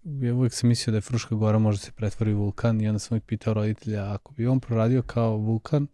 ja 0.03 0.33
uvijek 0.33 0.53
sam 0.53 0.69
mislio 0.69 0.91
da 0.91 0.97
je 0.97 1.01
Fruška 1.01 1.35
gora 1.35 1.59
može 1.59 1.77
se 1.77 1.91
pretvori 1.91 2.33
u 2.33 2.37
vulkan 2.37 2.81
i 2.81 2.87
onda 2.87 2.99
sam 2.99 3.15
uvijek 3.15 3.23
pitao 3.23 3.53
roditelja 3.53 4.13
ako 4.13 4.33
bi 4.33 4.47
on 4.47 4.59
proradio 4.59 5.01
kao 5.01 5.37
vulkan, 5.37 5.87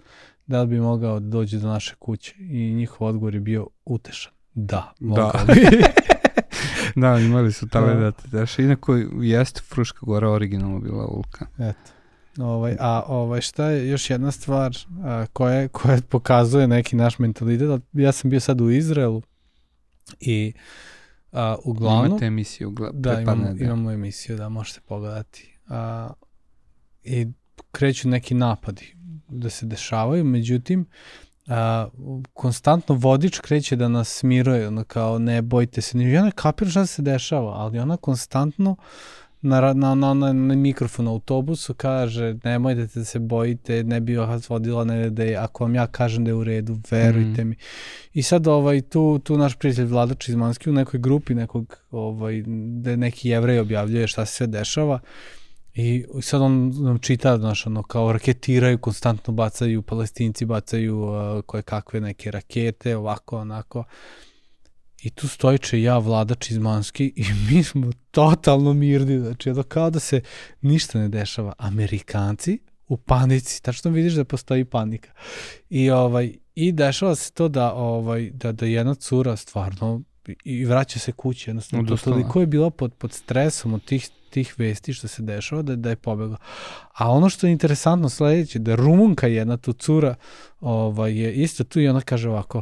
da 0.48 0.62
li 0.62 0.68
bi 0.68 0.80
mogao 0.80 1.20
da 1.20 1.30
dođe 1.30 1.60
do 1.60 1.68
naše 1.68 1.96
kuće 2.00 2.36
i 2.40 2.74
njihov 2.74 3.08
odgovor 3.08 3.34
je 3.34 3.40
bio 3.40 3.68
utešan. 3.86 4.34
Da, 4.54 4.94
mogao 5.00 5.32
da. 5.32 5.44
bi. 5.54 5.62
da, 6.96 7.20
imali 7.20 7.54
su 7.54 7.68
tamo 7.68 7.94
da 7.94 8.12
te 8.12 8.28
daš. 8.28 8.60
Inako 8.60 8.96
jeste 9.22 9.62
Fruška 9.62 10.00
gora 10.02 10.30
originalno 10.30 10.80
bila 10.80 11.06
vulkan. 11.06 11.48
Eto. 11.60 11.95
Ovaj, 12.40 12.78
a 12.80 13.04
ovaj, 13.08 13.42
šta 13.42 13.70
je 13.70 13.90
još 13.90 14.10
jedna 14.10 14.32
stvar 14.32 14.78
a, 15.04 15.26
koja, 15.34 15.68
koja 15.68 15.98
pokazuje 16.10 16.68
neki 16.68 16.96
naš 16.96 17.20
mentalitet? 17.20 17.82
Ja 17.94 18.12
sam 18.12 18.30
bio 18.30 18.40
sad 18.40 18.62
u 18.62 18.70
Izraelu 18.72 19.22
i 20.20 20.54
a, 21.32 21.56
uglavnom... 21.64 22.06
Imate 22.06 22.26
emisiju 22.26 22.72
gla, 22.72 22.90
da, 22.94 23.22
imamo, 23.22 23.54
da, 23.54 23.66
imamo 23.66 23.92
emisiju, 23.92 24.38
da, 24.38 24.50
možete 24.50 24.80
pogledati. 24.86 25.60
A, 25.68 26.10
I 27.04 27.28
kreću 27.72 28.10
neki 28.10 28.34
napadi. 28.34 28.96
da 29.28 29.50
se 29.50 29.66
dešavaju, 29.66 30.24
međutim, 30.24 30.86
a, 31.48 31.88
konstantno 32.34 32.96
vodič 32.96 33.40
kreće 33.40 33.76
da 33.76 33.88
nas 33.88 34.10
smiruje, 34.10 34.68
ono 34.68 34.84
kao 34.84 35.20
ne 35.20 35.42
bojte 35.42 35.82
se, 35.82 35.98
ni 35.98 36.12
ja 36.12 36.24
ne 36.24 36.32
kapiram 36.32 36.72
šta 36.72 36.86
se 36.86 37.02
dešava, 37.02 37.54
ali 37.54 37.80
ona 37.80 37.98
konstantno 37.98 38.76
na, 39.46 39.74
na, 39.74 39.96
na, 39.96 40.14
na, 40.14 40.34
na 40.34 40.56
mikrofon 40.56 41.08
autobusu 41.08 41.74
kaže 41.74 42.36
nemojte 42.44 42.88
da 42.96 43.06
se 43.06 43.20
bojite, 43.20 43.84
ne 43.84 44.00
bi 44.02 44.18
vas 44.18 44.50
vodila 44.50 44.84
ne 44.84 45.10
da 45.10 45.24
je, 45.24 45.36
ako 45.36 45.64
vam 45.64 45.76
ja 45.76 45.88
kažem 45.88 46.26
da 46.26 46.32
je 46.32 46.36
u 46.36 46.44
redu, 46.44 46.78
verujte 46.92 47.44
mm. 47.44 47.48
mi. 47.48 47.56
I 48.14 48.24
sad 48.24 48.48
ovaj, 48.48 48.82
tu, 48.82 49.20
tu 49.24 49.38
naš 49.38 49.56
prijatelj 49.56 49.86
Vladač 49.86 50.30
iz 50.30 50.36
Manski 50.36 50.70
u 50.70 50.74
nekoj 50.74 51.00
grupi 51.00 51.36
nekog, 51.36 51.78
ovaj, 51.92 52.44
da 52.68 52.96
neki 52.96 53.30
jevrej 53.30 53.60
objavljuje 53.60 54.08
šta 54.08 54.26
se 54.26 54.34
sve 54.34 54.48
dešava 54.48 55.00
I 55.76 56.06
sad 56.22 56.42
on 56.42 56.72
nam 56.84 57.00
čita, 57.00 57.38
znaš, 57.38 57.68
ono, 57.68 57.84
kao 57.84 58.12
raketiraju, 58.12 58.78
konstantno 58.78 59.34
bacaju, 59.34 59.82
palestinci 59.82 60.46
bacaju 60.46 61.00
uh, 61.00 61.42
koje 61.46 61.64
kakve 61.64 62.02
neke 62.02 62.32
rakete, 62.32 62.98
ovako, 62.98 63.38
onako. 63.38 63.84
I 65.06 65.10
tu 65.10 65.28
stojiče 65.28 65.82
ja, 65.82 65.98
vladač 65.98 66.52
iz 66.52 66.58
Manski, 66.58 67.14
i 67.16 67.26
mi 67.50 67.64
smo 67.64 67.92
totalno 68.12 68.74
mirni, 68.74 69.20
znači, 69.20 69.50
ono, 69.50 69.64
kao 69.64 69.90
da 69.90 70.00
se 70.00 70.22
ništa 70.62 71.00
ne 71.00 71.10
dešava. 71.10 71.54
Amerikanci 71.58 72.60
u 72.88 72.98
panici, 72.98 73.62
tačno 73.64 73.92
vidiš 73.92 74.14
da 74.14 74.24
postoji 74.24 74.66
panika. 74.66 75.12
I, 75.70 75.90
ovaj, 75.90 76.34
i 76.56 76.72
dešava 76.72 77.16
se 77.16 77.32
to 77.32 77.48
da, 77.48 77.74
ovaj, 77.74 78.30
da, 78.34 78.52
da 78.52 78.66
jedna 78.66 78.96
cura 78.96 79.36
stvarno 79.36 80.02
i 80.44 80.66
vraća 80.66 81.00
se 81.00 81.12
kući, 81.12 81.50
jednostavno, 81.50 81.90
to 81.90 81.98
toliko 81.98 82.40
je 82.40 82.48
bila 82.48 82.70
pod, 82.70 82.94
pod 82.94 83.14
stresom 83.14 83.74
od 83.74 83.86
tih 83.86 84.10
tih 84.30 84.56
vesti 84.58 84.94
što 84.94 85.08
se 85.08 85.22
dešava 85.22 85.62
da, 85.62 85.76
da 85.76 85.90
je 85.90 85.96
pobegla. 85.96 86.38
A 86.94 87.12
ono 87.12 87.30
što 87.30 87.48
je 87.48 87.52
interesantno 87.52 88.10
sledeće, 88.10 88.60
da 88.60 88.76
Rumunka 88.76 89.28
jedna 89.28 89.58
tu 89.58 89.74
cura 89.74 90.16
ovaj, 90.60 91.14
je 91.14 91.34
isto 91.34 91.64
tu 91.64 91.80
i 91.80 91.88
ona 91.88 92.02
kaže 92.02 92.30
ovako, 92.30 92.62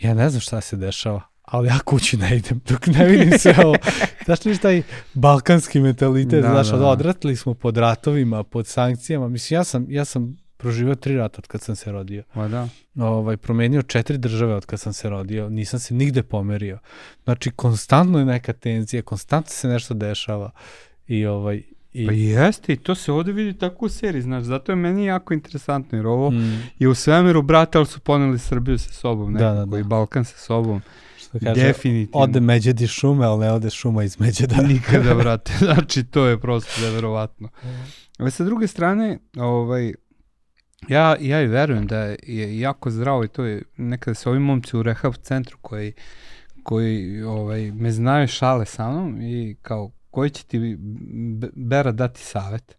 ja 0.00 0.14
ne 0.14 0.30
znam 0.30 0.40
šta 0.40 0.60
se 0.60 0.76
dešava, 0.76 1.29
ali 1.50 1.68
ja 1.68 1.78
kući 1.78 2.16
ne 2.16 2.36
idem 2.36 2.60
dok 2.68 2.86
ne 2.86 3.04
vidim 3.04 3.38
sve 3.38 3.54
ovo. 3.64 3.76
Znaš 4.24 4.44
li 4.44 4.58
taj 4.58 4.82
balkanski 5.14 5.80
mentalitet, 5.80 6.42
da, 6.42 6.50
znaš, 6.50 6.68
da, 6.68 6.76
da. 6.76 6.86
odratili 6.86 7.36
smo 7.36 7.54
pod 7.54 7.76
ratovima, 7.76 8.42
pod 8.42 8.66
sankcijama. 8.66 9.28
Mislim, 9.28 9.58
ja 9.58 9.64
sam, 9.64 9.86
ja 9.88 10.04
sam 10.04 10.36
proživio 10.56 10.94
tri 10.94 11.16
rata 11.16 11.38
od 11.38 11.46
kad 11.46 11.60
sam 11.60 11.76
se 11.76 11.92
rodio. 11.92 12.22
Ma 12.34 12.48
da. 12.48 12.68
Ovaj, 12.98 13.36
promenio 13.36 13.82
četiri 13.82 14.18
države 14.18 14.54
od 14.54 14.66
kad 14.66 14.80
sam 14.80 14.92
se 14.92 15.10
rodio, 15.10 15.48
nisam 15.48 15.80
se 15.80 15.94
nigde 15.94 16.22
pomerio. 16.22 16.78
Znači, 17.24 17.50
konstantno 17.50 18.18
je 18.18 18.24
neka 18.24 18.52
tenzija, 18.52 19.02
konstantno 19.02 19.50
se 19.50 19.68
nešto 19.68 19.94
dešava. 19.94 20.50
I 21.06 21.26
ovaj, 21.26 21.62
I... 21.92 22.06
Pa 22.06 22.12
jeste, 22.12 22.72
i 22.72 22.76
to 22.76 22.94
se 22.94 23.12
ovde 23.12 23.32
vidi 23.32 23.58
tako 23.58 23.86
u 23.86 23.88
seriji, 23.88 24.22
znaš, 24.22 24.44
zato 24.44 24.72
je 24.72 24.76
meni 24.76 25.04
jako 25.04 25.34
interesantno, 25.34 25.98
jer 25.98 26.06
ovo 26.06 26.30
mm. 26.30 26.62
je 26.78 26.88
u 26.88 26.94
svemiru 26.94 27.42
brate, 27.42 27.78
ali 27.78 27.86
su 27.86 28.00
poneli 28.00 28.38
Srbiju 28.38 28.78
sa 28.78 28.92
sobom, 28.92 29.32
nekako, 29.32 29.54
da, 29.54 29.60
da, 29.60 29.66
da. 29.66 29.78
i 29.78 29.82
Balkan 29.82 30.24
sa 30.24 30.38
sobom. 30.38 30.82
Što 31.30 31.38
kaže, 31.38 31.60
Definitivno. 31.60 32.24
Ode 32.24 32.40
međedi 32.40 32.86
šume, 32.86 33.26
ali 33.26 33.40
ne 33.40 33.52
ode 33.52 33.70
šuma 33.70 34.04
iz 34.04 34.20
međeda. 34.20 34.56
Nikada, 34.68 35.14
brate, 35.22 35.52
znači 35.58 36.04
to 36.04 36.26
je 36.26 36.40
prosto 36.40 36.80
neverovatno. 36.82 37.48
Ali 38.18 38.30
sa 38.30 38.44
druge 38.44 38.66
strane, 38.66 39.18
ovaj, 39.36 39.92
Ja, 40.88 41.16
ja 41.20 41.42
i 41.42 41.46
verujem 41.46 41.86
da 41.86 41.98
je 42.22 42.60
jako 42.60 42.90
zdravo 42.90 43.24
i 43.24 43.28
to 43.28 43.44
je 43.44 43.62
nekada 43.76 44.14
se 44.14 44.28
ovi 44.28 44.38
momci 44.38 44.76
u 44.76 44.82
rehab 44.82 45.14
centru 45.22 45.58
koji, 45.62 45.92
koji 46.62 47.22
ovaj, 47.22 47.72
me 47.72 47.92
znaju 47.92 48.28
šale 48.28 48.66
sa 48.66 48.90
mnom 48.90 49.20
i 49.20 49.56
kao 49.62 49.90
koji 50.10 50.30
će 50.30 50.44
ti 50.44 50.76
Bera 51.54 51.92
dati 51.92 52.20
savet 52.20 52.76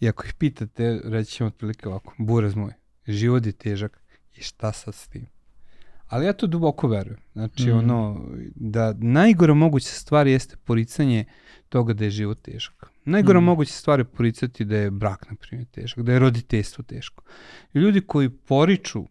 i 0.00 0.08
ako 0.08 0.24
ih 0.24 0.34
pitate 0.34 1.00
reći 1.04 1.32
ćemo 1.32 1.48
otprilike 1.48 1.88
ovako, 1.88 2.14
burez 2.18 2.54
moj, 2.54 2.72
život 3.06 3.46
je 3.46 3.52
težak 3.52 4.02
i 4.34 4.42
šta 4.42 4.72
sad 4.72 4.94
s 4.94 5.08
tim? 5.08 5.26
Ali 6.12 6.26
ja 6.26 6.32
to 6.32 6.46
duboko 6.46 6.88
verujem. 6.88 7.20
Znači, 7.32 7.66
mm. 7.70 7.78
ono, 7.78 8.26
da 8.54 8.94
najgore 8.98 9.54
moguća 9.54 9.88
stvar 9.88 10.26
jeste 10.26 10.56
poricanje 10.64 11.24
toga 11.68 11.92
da 11.92 12.04
je 12.04 12.10
život 12.10 12.42
težak. 12.42 12.90
Najgore 13.04 13.40
mm. 13.40 13.44
moguće 13.44 13.72
stvari 13.72 14.04
poricati 14.04 14.64
da 14.64 14.76
je 14.76 14.90
brak, 14.90 15.30
na 15.30 15.36
primjer, 15.36 15.68
težak, 15.68 15.98
da 15.98 16.12
je 16.12 16.18
roditeljstvo 16.18 16.84
teško. 16.84 17.24
I 17.74 17.78
ljudi 17.78 18.00
koji 18.00 18.30
poriču 18.30 19.04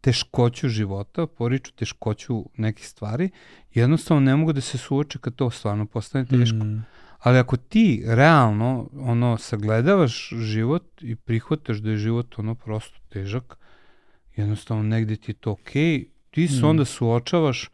teškoću 0.00 0.68
života, 0.68 1.26
poriču 1.26 1.72
teškoću 1.72 2.44
nekih 2.56 2.88
stvari, 2.88 3.30
jednostavno 3.74 4.20
ne 4.20 4.36
mogu 4.36 4.52
da 4.52 4.60
se 4.60 4.78
suoče 4.78 5.18
kad 5.18 5.34
to 5.34 5.50
stvarno 5.50 5.86
postane 5.86 6.24
teško. 6.26 6.64
Mm. 6.64 6.84
Ali 7.18 7.38
ako 7.38 7.56
ti 7.56 8.02
realno 8.06 8.88
ono 8.92 9.36
sagledavaš 9.38 10.32
život 10.38 11.02
i 11.02 11.16
prihvataš 11.16 11.78
da 11.78 11.90
je 11.90 11.96
život 11.96 12.38
ono 12.38 12.54
prosto 12.54 12.98
težak, 13.08 13.58
jednostavno 14.36 14.82
negde 14.82 15.16
ti 15.16 15.30
je 15.30 15.34
to 15.34 15.50
okej, 15.50 15.98
okay, 15.98 16.19
ti 16.30 16.48
se 16.48 16.62
mm. 16.62 16.68
onda 16.68 16.84
suočavaš 16.84 17.70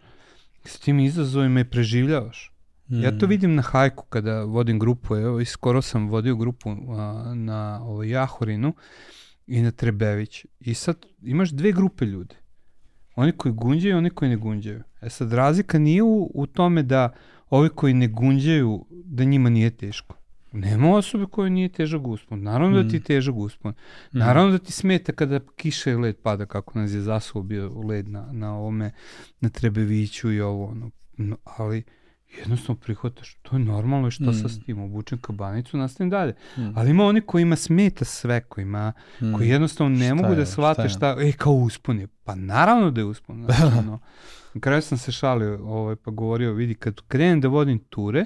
s 0.64 0.78
tim 0.78 1.00
izazovima 1.00 1.60
i 1.60 1.64
preživljavaš. 1.64 2.52
Mm. 2.88 3.02
Ja 3.02 3.18
to 3.18 3.26
vidim 3.26 3.54
na 3.54 3.62
hajku 3.62 4.04
kada 4.08 4.42
vodim 4.42 4.78
grupu, 4.78 5.16
evo 5.16 5.40
i 5.40 5.44
skoro 5.44 5.82
sam 5.82 6.08
vodio 6.08 6.36
grupu 6.36 6.70
a, 6.70 7.32
na 7.34 7.80
ovo, 7.82 8.02
Jahorinu 8.02 8.74
i 9.46 9.62
na 9.62 9.70
Trebević. 9.70 10.46
I 10.60 10.74
sad 10.74 11.06
imaš 11.22 11.50
dve 11.50 11.72
grupe 11.72 12.04
ljudi. 12.04 12.34
Oni 13.14 13.32
koji 13.32 13.52
gunđaju 13.54 13.94
i 13.94 13.98
oni 13.98 14.10
koji 14.10 14.28
ne 14.28 14.36
gunđaju. 14.36 14.82
E 15.00 15.10
sad 15.10 15.32
razlika 15.32 15.78
nije 15.78 16.02
u, 16.02 16.30
u 16.34 16.46
tome 16.46 16.82
da 16.82 17.12
ovi 17.50 17.68
koji 17.68 17.94
ne 17.94 18.08
gunđaju, 18.08 18.86
da 18.90 19.24
njima 19.24 19.50
nije 19.50 19.70
teško. 19.70 20.16
Nema 20.56 20.96
osobe 20.96 21.26
koje 21.26 21.50
nije 21.50 21.68
težak 21.68 22.06
uspon. 22.06 22.42
Naravno 22.42 22.80
mm. 22.80 22.82
da 22.82 22.88
ti 22.88 22.96
je 22.96 23.00
mm. 23.00 23.02
težak 23.02 23.34
uspon. 23.34 23.72
Mm. 23.72 24.18
Naravno 24.18 24.50
da 24.52 24.58
ti 24.58 24.72
smeta 24.72 25.12
kada 25.12 25.40
kiša 25.56 25.90
i 25.90 25.96
led 25.96 26.16
pada, 26.22 26.46
kako 26.46 26.78
nas 26.78 26.92
je 26.92 27.00
zasuo 27.00 27.42
bio 27.42 27.80
led 27.80 28.08
na, 28.08 28.28
na 28.32 28.54
ovome, 28.54 28.90
na 29.40 29.48
Trebeviću 29.48 30.32
i 30.32 30.40
ovo. 30.40 30.66
Ono. 30.66 30.90
No, 31.16 31.36
ali 31.44 31.84
jednostavno 32.38 32.80
prihvataš, 32.80 33.34
to 33.42 33.56
je 33.56 33.60
normalno 33.60 34.08
i 34.08 34.10
šta 34.10 34.30
mm. 34.30 34.34
sa 34.34 34.48
s 34.48 34.64
tim, 34.64 34.78
obučem 34.78 35.18
kabanicu, 35.18 35.76
nastavim 35.76 36.10
dalje. 36.10 36.34
Mm. 36.56 36.78
Ali 36.78 36.90
ima 36.90 37.04
oni 37.04 37.20
koji 37.20 37.42
ima 37.42 37.56
smeta 37.56 38.04
sve, 38.04 38.40
koji, 38.40 38.62
ima, 38.62 38.92
mm. 39.20 39.32
koji 39.32 39.48
jednostavno 39.48 39.98
ne 39.98 40.06
šta 40.06 40.14
mogu 40.14 40.28
je, 40.28 40.36
da 40.36 40.46
shvate 40.46 40.88
šta, 40.88 40.88
šta, 40.88 41.16
e, 41.20 41.32
kao 41.32 41.52
uspon 41.52 42.00
je. 42.00 42.06
Pa 42.24 42.34
naravno 42.34 42.90
da 42.90 43.00
je 43.00 43.04
uspon. 43.04 43.42
Znači, 43.44 43.78
ono, 43.78 43.98
na 44.54 44.60
kraju 44.60 44.82
sam 44.82 44.98
se 44.98 45.12
šalio, 45.12 45.58
ovaj, 45.64 45.96
pa 45.96 46.10
govorio, 46.10 46.52
vidi, 46.52 46.74
kad 46.74 47.00
krenem 47.08 47.40
da 47.40 47.48
vodim 47.48 47.78
ture, 47.78 48.24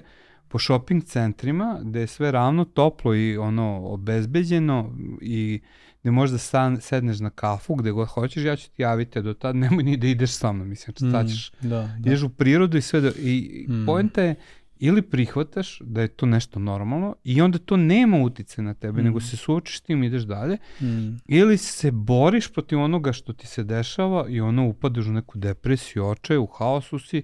po 0.51 0.59
shopping 0.59 1.05
centrima, 1.05 1.81
gde 1.83 2.01
je 2.01 2.07
sve 2.07 2.31
ravno, 2.31 2.65
toplo 2.65 3.15
i 3.15 3.37
ono 3.37 3.81
obezbeđeno 3.85 4.97
i 5.21 5.61
gde 6.01 6.11
možda 6.11 6.39
stan, 6.39 6.81
sedneš 6.81 7.21
na 7.21 7.31
kafu, 7.31 7.75
gde 7.75 7.91
god 7.91 8.09
hoćeš, 8.09 8.45
ja 8.45 8.57
ću 8.57 8.71
ti 8.71 8.83
javiti, 8.83 9.23
do 9.23 9.35
tad 9.35 9.57
nemoj 9.63 9.85
ni 9.85 9.97
da 9.97 10.07
ideš 10.07 10.31
sa 10.31 10.53
mnom, 10.53 10.69
mislim, 10.69 10.95
šta 10.97 11.23
mm, 11.23 11.29
ćeš, 11.29 11.53
da, 11.61 11.69
da. 11.69 11.97
ideš 12.07 12.23
u 12.23 12.29
prirodu 12.29 12.79
i 12.79 12.83
sve, 12.83 13.01
da, 13.01 13.11
i 13.19 13.67
mm. 13.69 13.87
poenta 13.87 14.23
je, 14.23 14.35
ili 14.79 15.03
prihvataš 15.03 15.79
da 15.85 16.01
je 16.01 16.09
to 16.09 16.27
nešto 16.27 16.59
normalno 16.59 17.17
i 17.25 17.41
onda 17.43 17.59
to 17.59 17.77
nema 17.77 18.19
utice 18.19 18.63
na 18.63 18.75
tebe, 18.75 19.01
mm. 19.03 19.05
nego 19.05 19.21
se 19.21 19.37
suočiš 19.37 19.79
s 19.79 19.81
tim 19.81 20.03
i 20.03 20.07
ideš 20.07 20.23
dalje, 20.23 20.57
mm. 20.81 21.17
ili 21.29 21.59
se 21.59 21.91
boriš 21.91 22.53
protiv 22.53 22.81
onoga 22.81 23.13
što 23.13 23.33
ti 23.33 23.47
se 23.47 23.65
dešava 23.65 24.29
i 24.29 24.41
ono 24.41 24.69
upadaš 24.69 25.07
u 25.07 25.13
neku 25.13 25.39
depresiju, 25.39 26.07
očaj, 26.07 26.37
u 26.37 26.47
haosu 26.47 26.99
si 26.99 27.23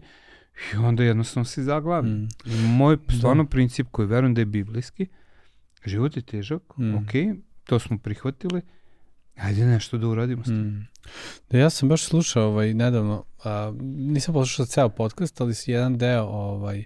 i 0.74 0.76
onda 0.76 1.04
jednostavno 1.04 1.44
si 1.44 1.62
zaglavljen. 1.62 2.28
Mm. 2.46 2.76
Moj 2.76 2.96
da. 2.96 3.14
stvarno 3.16 3.42
da. 3.42 3.48
princip 3.48 3.86
koji 3.90 4.08
verujem 4.08 4.34
da 4.34 4.40
je 4.40 4.44
biblijski, 4.44 5.06
život 5.84 6.16
je 6.16 6.22
težak, 6.22 6.62
mm. 6.78 6.94
ok, 6.94 7.40
to 7.64 7.78
smo 7.78 7.98
prihvatili, 7.98 8.62
ajde 9.36 9.66
nešto 9.66 9.98
da 9.98 10.08
uradimo 10.08 10.42
s 10.42 10.46
tim. 10.46 10.56
Mm. 10.56 10.88
Da, 11.50 11.58
ja 11.58 11.70
sam 11.70 11.88
baš 11.88 12.04
slušao 12.04 12.48
ovaj, 12.48 12.74
nedavno, 12.74 13.24
a, 13.44 13.72
nisam 13.82 14.34
poslušao 14.34 14.66
ceo 14.66 14.88
podcast, 14.88 15.40
ali 15.40 15.54
si 15.54 15.70
jedan 15.70 15.98
deo 15.98 16.24
ovaj, 16.24 16.84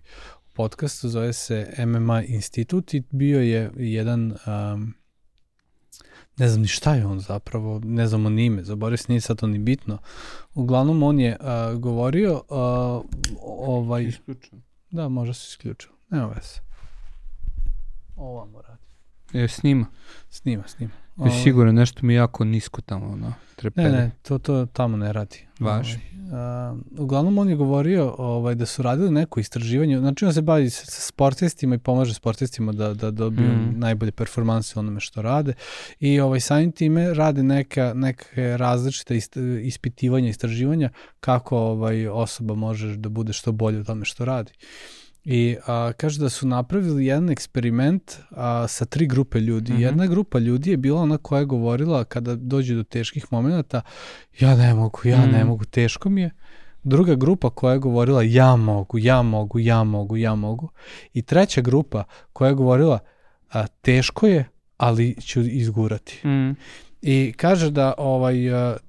podcastu, 0.55 1.09
zove 1.09 1.33
se 1.33 1.73
MMA 1.87 2.23
Institut 2.23 2.95
i 2.95 3.03
bio 3.11 3.41
je 3.41 3.71
jedan, 3.77 4.33
um, 4.47 4.95
ne 6.41 6.49
znam 6.49 6.63
ni 6.63 6.69
šta 6.69 6.95
je 6.95 7.07
on 7.07 7.21
zapravo, 7.21 7.81
ne 7.85 8.07
znamo 8.07 8.31
ni 8.31 8.45
ime, 8.45 8.65
zaboravio 8.65 8.97
se, 8.97 9.05
nije 9.09 9.21
sad 9.21 9.39
to 9.39 9.47
ni 9.47 9.59
bitno. 9.59 9.99
Uglavnom 10.55 11.03
on 11.03 11.21
je 11.21 11.37
uh, 11.41 11.81
govorio 11.81 12.35
uh, 12.35 13.05
ovaj... 13.43 14.05
Isključeno. 14.05 14.63
Da, 14.91 15.09
može 15.09 15.35
se 15.35 15.47
isključiti. 15.49 15.93
Nema 16.11 16.27
veze. 16.27 16.61
Ovo 18.17 18.47
mora. 18.47 18.77
E, 19.35 19.49
snima. 19.49 19.87
Snima, 20.31 20.69
snima. 20.69 20.93
Je 21.17 21.23
ovaj. 21.31 21.43
sigurno 21.43 21.73
nešto 21.73 22.07
mi 22.07 22.15
jako 22.15 22.45
nisko 22.45 22.81
tamo, 22.81 23.07
ono, 23.07 23.33
trepede. 23.57 23.89
Ne, 23.89 23.99
ne, 23.99 24.11
to, 24.23 24.39
to 24.39 24.67
tamo 24.67 24.97
ne 24.97 25.13
radi. 25.13 25.47
Važi. 25.61 25.95
Ovaj, 25.95 26.11
uglavnom 26.99 27.39
on 27.39 27.49
je 27.49 27.57
govorio 27.57 28.15
ovaj, 28.19 28.55
da 28.55 28.67
su 28.67 28.83
radili 28.83 29.11
neko 29.11 29.41
istraživanje, 29.41 29.99
znači 29.99 30.25
on 30.25 30.33
se 30.33 30.43
bavi 30.43 30.71
sa, 30.71 30.87
sa 30.87 31.01
sportistima 31.01 31.75
i 31.75 31.79
pomaže 31.79 32.15
sportistima 32.15 32.73
da, 32.73 32.95
da 32.95 33.11
dobiju 33.11 33.49
mm. 33.49 33.75
najbolje 33.79 34.13
performanse 34.13 34.79
onome 34.79 35.01
što 35.01 35.23
rade 35.23 35.53
i 36.01 36.21
ovaj, 36.21 36.41
samim 36.41 36.73
time 36.73 37.15
rade 37.15 37.43
neka, 37.43 37.93
neke 37.95 38.57
različite 38.57 39.17
ist, 39.17 39.37
ispitivanja, 39.63 40.29
istraživanja 40.29 40.91
kako 41.21 41.59
ovaj, 41.59 42.07
osoba 42.07 42.55
može 42.55 42.97
da 42.97 43.09
bude 43.09 43.33
što 43.33 43.53
bolje 43.53 43.81
u 43.81 43.85
tome 43.85 44.05
što 44.05 44.25
radi. 44.25 44.53
I 45.25 45.57
a, 45.67 45.93
kaže 45.97 46.21
da 46.21 46.29
su 46.29 46.47
napravili 46.47 47.07
jedan 47.07 47.31
eksperiment 47.31 48.13
a, 48.31 48.69
sa 48.69 48.85
tri 48.85 49.07
grupe 49.07 49.41
ljudi. 49.41 49.73
Mm 49.73 49.77
-hmm. 49.77 49.81
Jedna 49.81 50.07
grupa 50.07 50.39
ljudi 50.39 50.71
je 50.71 50.77
bila 50.77 51.01
ona 51.01 51.19
koja 51.19 51.39
je 51.39 51.45
govorila 51.45 52.05
kada 52.05 52.37
dođe 52.37 52.75
do 52.75 52.83
teških 52.83 53.27
momenta, 53.31 53.83
ja 54.41 54.57
ne 54.57 54.75
mogu, 54.75 55.01
ja 55.05 55.27
mm. 55.27 55.31
ne 55.31 55.45
mogu, 55.45 55.65
teško 55.65 56.11
mi 56.11 56.21
je. 56.21 56.31
Druga 56.83 57.15
grupa 57.15 57.51
koja 57.51 57.73
je 57.73 57.79
govorila 57.79 58.23
ja 58.23 58.57
mogu, 58.57 58.99
ja 58.99 59.23
mogu, 59.23 59.59
ja 59.59 59.85
mogu, 59.85 60.17
ja 60.17 60.35
mogu. 60.35 60.69
I 61.15 61.23
treća 61.23 61.61
grupa 61.61 62.05
koja 62.33 62.49
je 62.49 62.55
govorila 62.55 62.99
a, 63.51 63.67
teško 63.67 64.27
je, 64.27 64.49
ali 64.77 65.17
ću 65.21 65.41
izgurati. 65.41 66.29
Mm. 66.29 66.57
I 67.03 67.33
kaže 67.37 67.71
da 67.71 67.95
ovaj 67.99 68.35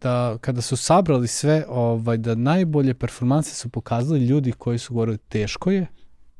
da 0.02 0.38
kada 0.42 0.62
su 0.62 0.78
sabrali 0.78 1.28
sve, 1.28 1.66
ovaj 1.70 2.18
da 2.18 2.36
najbolje 2.36 2.94
performanse 2.94 3.56
su 3.56 3.70
pokazali 3.70 4.26
ljudi 4.26 4.52
koji 4.52 4.78
su 4.78 4.94
govorili 4.94 5.18
teško 5.18 5.72
je, 5.72 5.88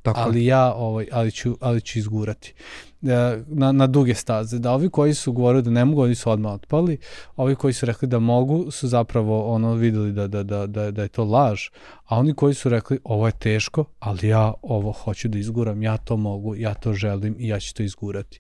Tako 0.02 0.20
ali 0.20 0.46
ja 0.46 0.74
ovaj 0.74 1.08
ali 1.12 1.32
ću 1.32 1.58
ali 1.60 1.82
ću 1.82 2.00
izgurati 2.00 2.54
na, 3.02 3.72
na 3.72 3.88
duge 3.88 4.16
staze. 4.16 4.60
Da 4.60 4.72
ovi 4.72 4.90
koji 4.90 5.14
su 5.14 5.32
govorili 5.32 5.64
da 5.64 5.70
ne 5.70 5.86
mogu, 5.86 6.02
oni 6.02 6.16
su 6.16 6.30
odmah 6.30 6.54
otpali. 6.54 6.98
Ovi 7.36 7.56
koji 7.56 7.74
su 7.74 7.86
rekli 7.86 8.08
da 8.08 8.20
mogu 8.20 8.72
su 8.72 8.88
zapravo 8.88 9.54
ono 9.54 9.74
videli 9.74 10.12
da, 10.12 10.28
da, 10.28 10.44
da, 10.44 10.68
da, 10.68 10.92
da 10.92 11.02
je 11.02 11.08
to 11.08 11.24
laž. 11.24 11.62
A 12.06 12.18
oni 12.20 12.34
koji 12.34 12.54
su 12.54 12.70
rekli 12.70 13.00
ovo 13.04 13.28
je 13.28 13.32
teško, 13.40 13.86
ali 14.00 14.28
ja 14.28 14.54
ovo 14.62 14.92
hoću 14.92 15.28
da 15.28 15.38
izguram, 15.38 15.84
ja 15.84 15.98
to 15.98 16.18
mogu, 16.18 16.56
ja 16.56 16.74
to 16.74 16.94
želim 16.94 17.36
i 17.40 17.48
ja 17.48 17.60
ću 17.60 17.76
to 17.76 17.84
izgurati. 17.84 18.40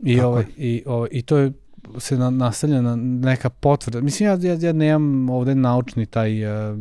I, 0.00 0.20
ovaj, 0.20 0.44
i, 0.56 0.82
ovaj, 0.86 1.08
I 1.12 1.22
to 1.22 1.36
je 1.36 1.52
se 1.98 2.16
na, 2.18 2.30
nastavlja 2.30 2.80
na 2.82 2.96
neka 2.96 3.50
potvrda. 3.50 4.00
Mislim, 4.00 4.28
ja, 4.28 4.38
ja, 4.42 4.58
ja 4.60 4.72
nemam 4.72 5.30
ovde 5.30 5.54
naučni 5.54 6.06
taj 6.06 6.44
uh, 6.44 6.78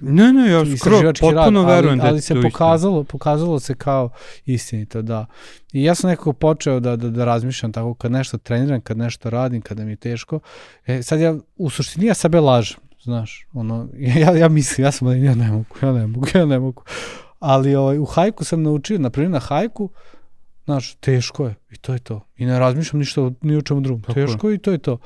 ne, 0.00 0.32
ne, 0.32 0.50
ja 0.50 0.76
skoro 0.76 1.12
potpuno 1.20 1.62
rad, 1.62 1.74
verujem 1.74 2.00
ali, 2.00 2.08
ali 2.08 2.16
da 2.16 2.22
se 2.22 2.42
pokazalo, 2.42 3.04
pokazalo 3.04 3.60
se 3.60 3.74
kao 3.74 4.10
istinito, 4.46 5.02
da. 5.02 5.26
I 5.72 5.84
ja 5.84 5.94
sam 5.94 6.10
nekako 6.10 6.32
počeo 6.32 6.80
da, 6.80 6.96
da, 6.96 7.10
da 7.10 7.24
razmišljam 7.24 7.72
tako, 7.72 7.94
kad 7.94 8.12
nešto 8.12 8.38
treniram, 8.38 8.80
kad 8.80 8.98
nešto 8.98 9.30
radim, 9.30 9.60
kada 9.62 9.84
mi 9.84 9.92
je 9.92 9.96
teško. 9.96 10.40
E, 10.86 11.02
sad 11.02 11.20
ja, 11.20 11.34
u 11.56 11.70
suštini 11.70 12.06
ja 12.06 12.14
sebe 12.14 12.40
lažem, 12.40 12.78
znaš, 13.02 13.46
ono, 13.52 13.88
ja, 14.20 14.36
ja 14.36 14.48
mislim, 14.48 14.84
ja 14.84 14.92
sam, 14.92 15.24
ja 15.24 15.34
ne 15.34 15.50
mogu, 15.50 15.74
ja 15.82 15.92
ne 15.92 16.06
mogu, 16.06 16.26
ja 16.34 16.46
ne 16.46 16.58
mogu. 16.58 16.82
Ali 17.38 17.74
ovaj, 17.74 17.98
u 17.98 18.04
hajku 18.04 18.44
sam 18.44 18.62
naučio, 18.62 18.98
na 18.98 19.10
primjer 19.10 19.30
na 19.30 19.38
hajku, 19.38 19.84
uh, 19.84 19.90
Znaš, 20.70 20.94
teško 20.94 21.46
je 21.46 21.54
i 21.70 21.76
to 21.76 21.92
je 21.92 21.98
to. 21.98 22.20
I 22.36 22.46
ne 22.46 22.58
razmišljam 22.58 22.98
ništa 22.98 23.30
ni 23.40 23.56
o 23.56 23.62
čemu 23.62 23.80
drugom. 23.80 24.02
Tako 24.02 24.14
teško 24.14 24.48
je 24.48 24.54
i 24.54 24.58
to 24.58 24.72
je 24.72 24.78
to. 24.78 24.98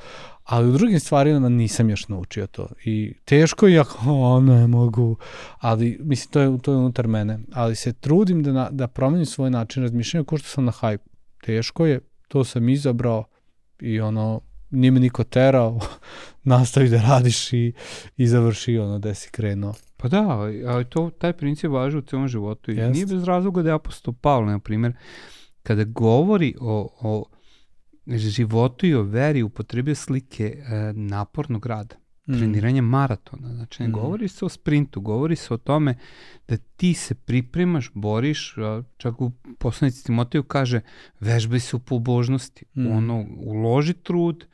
Ali 0.43 0.69
u 0.69 0.71
drugim 0.71 0.99
stvarima 0.99 1.49
nisam 1.49 1.89
još 1.89 2.07
naučio 2.07 2.47
to. 2.47 2.67
I 2.83 3.13
teško 3.25 3.67
je, 3.67 3.79
ako 3.83 3.97
o, 4.05 4.41
ne 4.41 4.67
mogu. 4.67 5.17
Ali, 5.57 5.97
mislim, 6.01 6.31
to 6.31 6.39
je, 6.39 6.57
to 6.61 6.71
je 6.71 6.77
unutar 6.77 7.07
mene. 7.07 7.39
Ali 7.53 7.75
se 7.75 7.93
trudim 7.93 8.43
da, 8.43 8.51
na, 8.51 8.69
da 8.71 8.87
promenim 8.87 9.25
svoj 9.25 9.49
način 9.49 9.83
razmišljanja 9.83 10.23
ko 10.23 10.37
što 10.37 10.47
sam 10.47 10.65
na 10.65 10.71
hajku. 10.71 11.09
Teško 11.43 11.85
je, 11.85 11.99
to 12.27 12.43
sam 12.43 12.69
izabrao 12.69 13.23
i 13.81 13.99
ono, 13.99 14.41
nije 14.69 14.91
me 14.91 14.99
niko 14.99 15.23
terao, 15.23 15.79
nastavi 16.43 16.89
da 16.89 17.01
radiš 17.01 17.53
i, 17.53 17.73
i 18.17 18.27
završi 18.27 18.77
ono 18.77 18.99
gde 18.99 19.15
si 19.15 19.31
krenuo. 19.31 19.73
Pa 19.97 20.07
da, 20.07 20.29
ali 20.67 20.85
to, 20.89 21.09
taj 21.09 21.33
princip 21.33 21.71
važi 21.71 21.97
u 21.97 22.01
celom 22.01 22.27
životu 22.27 22.71
i 22.71 22.77
Jest. 22.77 22.93
nije 22.93 23.05
bez 23.05 23.23
razloga 23.23 23.61
da 23.61 23.69
je 23.69 23.75
apostol 23.75 24.13
Pavle, 24.21 24.51
na 24.51 24.59
primjer, 24.59 24.93
kada 25.65 25.83
govori 25.83 26.55
o, 26.61 26.89
o 27.01 27.25
životu 28.07 28.85
i 28.85 28.93
o 28.93 29.03
veri 29.03 29.43
upotrebio 29.43 29.95
slike 29.95 30.45
e, 30.45 30.93
napornog 30.93 31.65
rada, 31.65 31.95
mm. 32.27 32.37
treniranja 32.37 32.81
maratona. 32.81 33.53
Znači 33.53 33.83
ne 33.83 33.89
mm. 33.89 33.91
govori 33.91 34.27
se 34.27 34.45
o 34.45 34.49
sprintu, 34.49 35.01
govori 35.01 35.35
se 35.35 35.53
o 35.53 35.57
tome 35.57 35.97
da 36.47 36.57
ti 36.57 36.93
se 36.93 37.15
pripremaš, 37.15 37.91
boriš, 37.93 38.55
čak 38.97 39.21
u 39.21 39.31
poslanici 39.59 40.05
Timoteju 40.05 40.43
kaže 40.43 40.81
vežbaj 41.19 41.59
se 41.59 41.75
u 41.75 41.79
pobožnosti, 41.79 42.65
mm. 42.75 42.91
ono, 42.91 43.25
uloži 43.37 43.93
trud, 43.93 44.45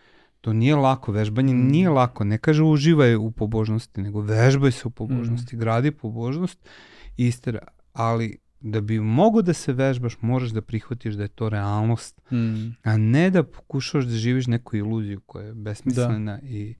to 0.41 0.53
nije 0.53 0.75
lako, 0.75 1.11
vežbanje 1.11 1.53
mm. 1.53 1.67
nije 1.67 1.89
lako, 1.89 2.23
ne 2.23 2.37
kaže 2.37 2.63
uživaj 2.63 3.15
u 3.15 3.31
pobožnosti, 3.31 4.01
nego 4.01 4.21
vežbaj 4.21 4.71
se 4.71 4.87
u 4.87 4.91
pobožnosti, 4.91 5.55
mm. 5.55 5.59
gradi 5.59 5.91
pobožnost, 5.91 6.69
istera, 7.17 7.67
ali 7.93 8.37
da 8.61 8.81
bi 8.81 8.99
mogo 8.99 9.41
da 9.41 9.53
se 9.53 9.73
vežbaš, 9.73 10.17
moraš 10.21 10.49
da 10.49 10.61
prihvatiš 10.61 11.13
da 11.13 11.23
je 11.23 11.27
to 11.27 11.49
realnost, 11.49 12.21
mm. 12.31 12.75
a 12.83 12.97
ne 12.97 13.29
da 13.29 13.43
pokušaš 13.43 14.05
da 14.05 14.15
živiš 14.15 14.47
neku 14.47 14.77
iluziju 14.77 15.19
koja 15.19 15.45
je 15.45 15.53
besmislena 15.53 16.37
da. 16.37 16.47
i, 16.47 16.75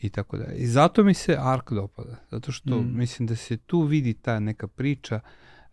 i 0.00 0.08
tako 0.08 0.38
da. 0.38 0.52
I 0.52 0.66
zato 0.66 1.04
mi 1.04 1.14
se 1.14 1.36
Ark 1.38 1.72
dopada, 1.72 2.16
zato 2.30 2.52
što 2.52 2.78
mm. 2.78 2.98
mislim 2.98 3.26
da 3.26 3.36
se 3.36 3.56
tu 3.56 3.82
vidi 3.82 4.14
ta 4.14 4.40
neka 4.40 4.66
priča 4.66 5.20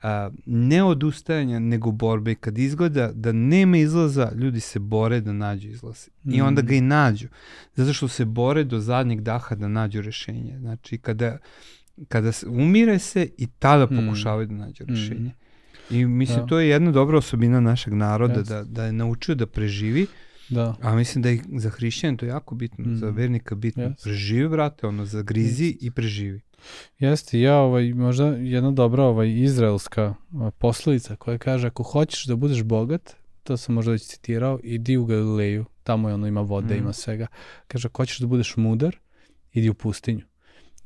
a, 0.02 0.30
ne 0.46 0.84
odustajanja, 0.84 1.60
nego 1.60 1.92
borbe. 1.92 2.32
I 2.32 2.36
kad 2.36 2.58
izgleda 2.58 3.12
da 3.14 3.32
nema 3.32 3.78
izlaza, 3.78 4.32
ljudi 4.36 4.60
se 4.60 4.80
bore 4.80 5.22
da 5.22 5.34
nađu 5.34 5.70
izlaz. 5.70 6.10
Mm. 6.24 6.34
I 6.34 6.42
onda 6.42 6.62
ga 6.62 6.76
i 6.76 6.82
nađu. 6.82 7.28
Zato 7.76 7.94
što 7.94 8.08
se 8.08 8.26
bore 8.26 8.64
do 8.64 8.80
zadnjeg 8.80 9.22
daha 9.22 9.56
da 9.56 9.68
nađu 9.68 10.02
rešenje. 10.02 10.58
Znači, 10.60 10.98
kada, 10.98 11.38
kada 12.08 12.32
umire 12.48 13.00
se 13.00 13.30
i 13.38 13.48
tada 13.48 13.86
mm. 13.86 13.98
pokušavaju 13.98 14.48
mm. 14.48 14.58
da 14.58 14.66
nađu 14.66 14.84
rešenje. 14.88 15.30
Mm. 15.30 15.47
I 15.92 16.06
mislim, 16.06 16.40
da. 16.40 16.46
to 16.46 16.60
je 16.60 16.70
jedna 16.70 16.92
dobra 16.92 17.18
osobina 17.18 17.60
našeg 17.60 17.94
naroda, 17.94 18.44
yes. 18.44 18.48
da, 18.48 18.64
da 18.64 18.86
je 18.86 18.92
naučio 18.92 19.36
da 19.36 19.46
preživi, 19.46 20.08
Da. 20.50 20.76
A 20.82 20.96
mislim 20.96 21.22
da 21.22 21.30
je 21.30 21.42
za 21.56 21.70
hrišćan 21.70 22.18
to 22.18 22.26
jako 22.26 22.56
bitno, 22.56 22.86
mm. 22.86 22.96
za 22.96 23.10
vernika 23.10 23.56
bitno. 23.56 23.84
Yes. 23.84 24.04
Preživi, 24.04 24.50
brate, 24.50 24.88
ono, 24.88 25.06
zagrizi 25.06 25.66
yes. 25.66 25.78
i 25.82 25.92
preživi. 25.92 26.42
Jeste, 27.00 27.40
ja, 27.40 27.58
ovaj, 27.58 27.94
možda 27.94 28.28
jedna 28.28 28.72
dobra 28.72 29.04
ovaj, 29.04 29.30
izraelska 29.30 30.14
poslovica 30.58 31.16
koja 31.16 31.38
kaže 31.38 31.68
ako 31.68 31.84
hoćeš 31.84 32.26
da 32.26 32.36
budeš 32.36 32.64
bogat, 32.64 33.16
to 33.44 33.58
sam 33.58 33.76
možda 33.76 33.92
već 33.92 34.04
citirao, 34.04 34.60
idi 34.64 34.98
u 34.98 35.06
Galileju, 35.06 35.66
tamo 35.84 36.10
je 36.10 36.14
ono 36.14 36.28
ima 36.28 36.42
vode, 36.42 36.76
mm. 36.76 36.78
ima 36.78 36.94
svega. 36.94 37.28
Kaže, 37.68 37.88
ako 37.88 38.02
hoćeš 38.02 38.20
da 38.20 38.28
budeš 38.28 38.58
mudar, 38.58 38.98
idi 39.54 39.70
u 39.70 39.74
pustinju. 39.74 40.26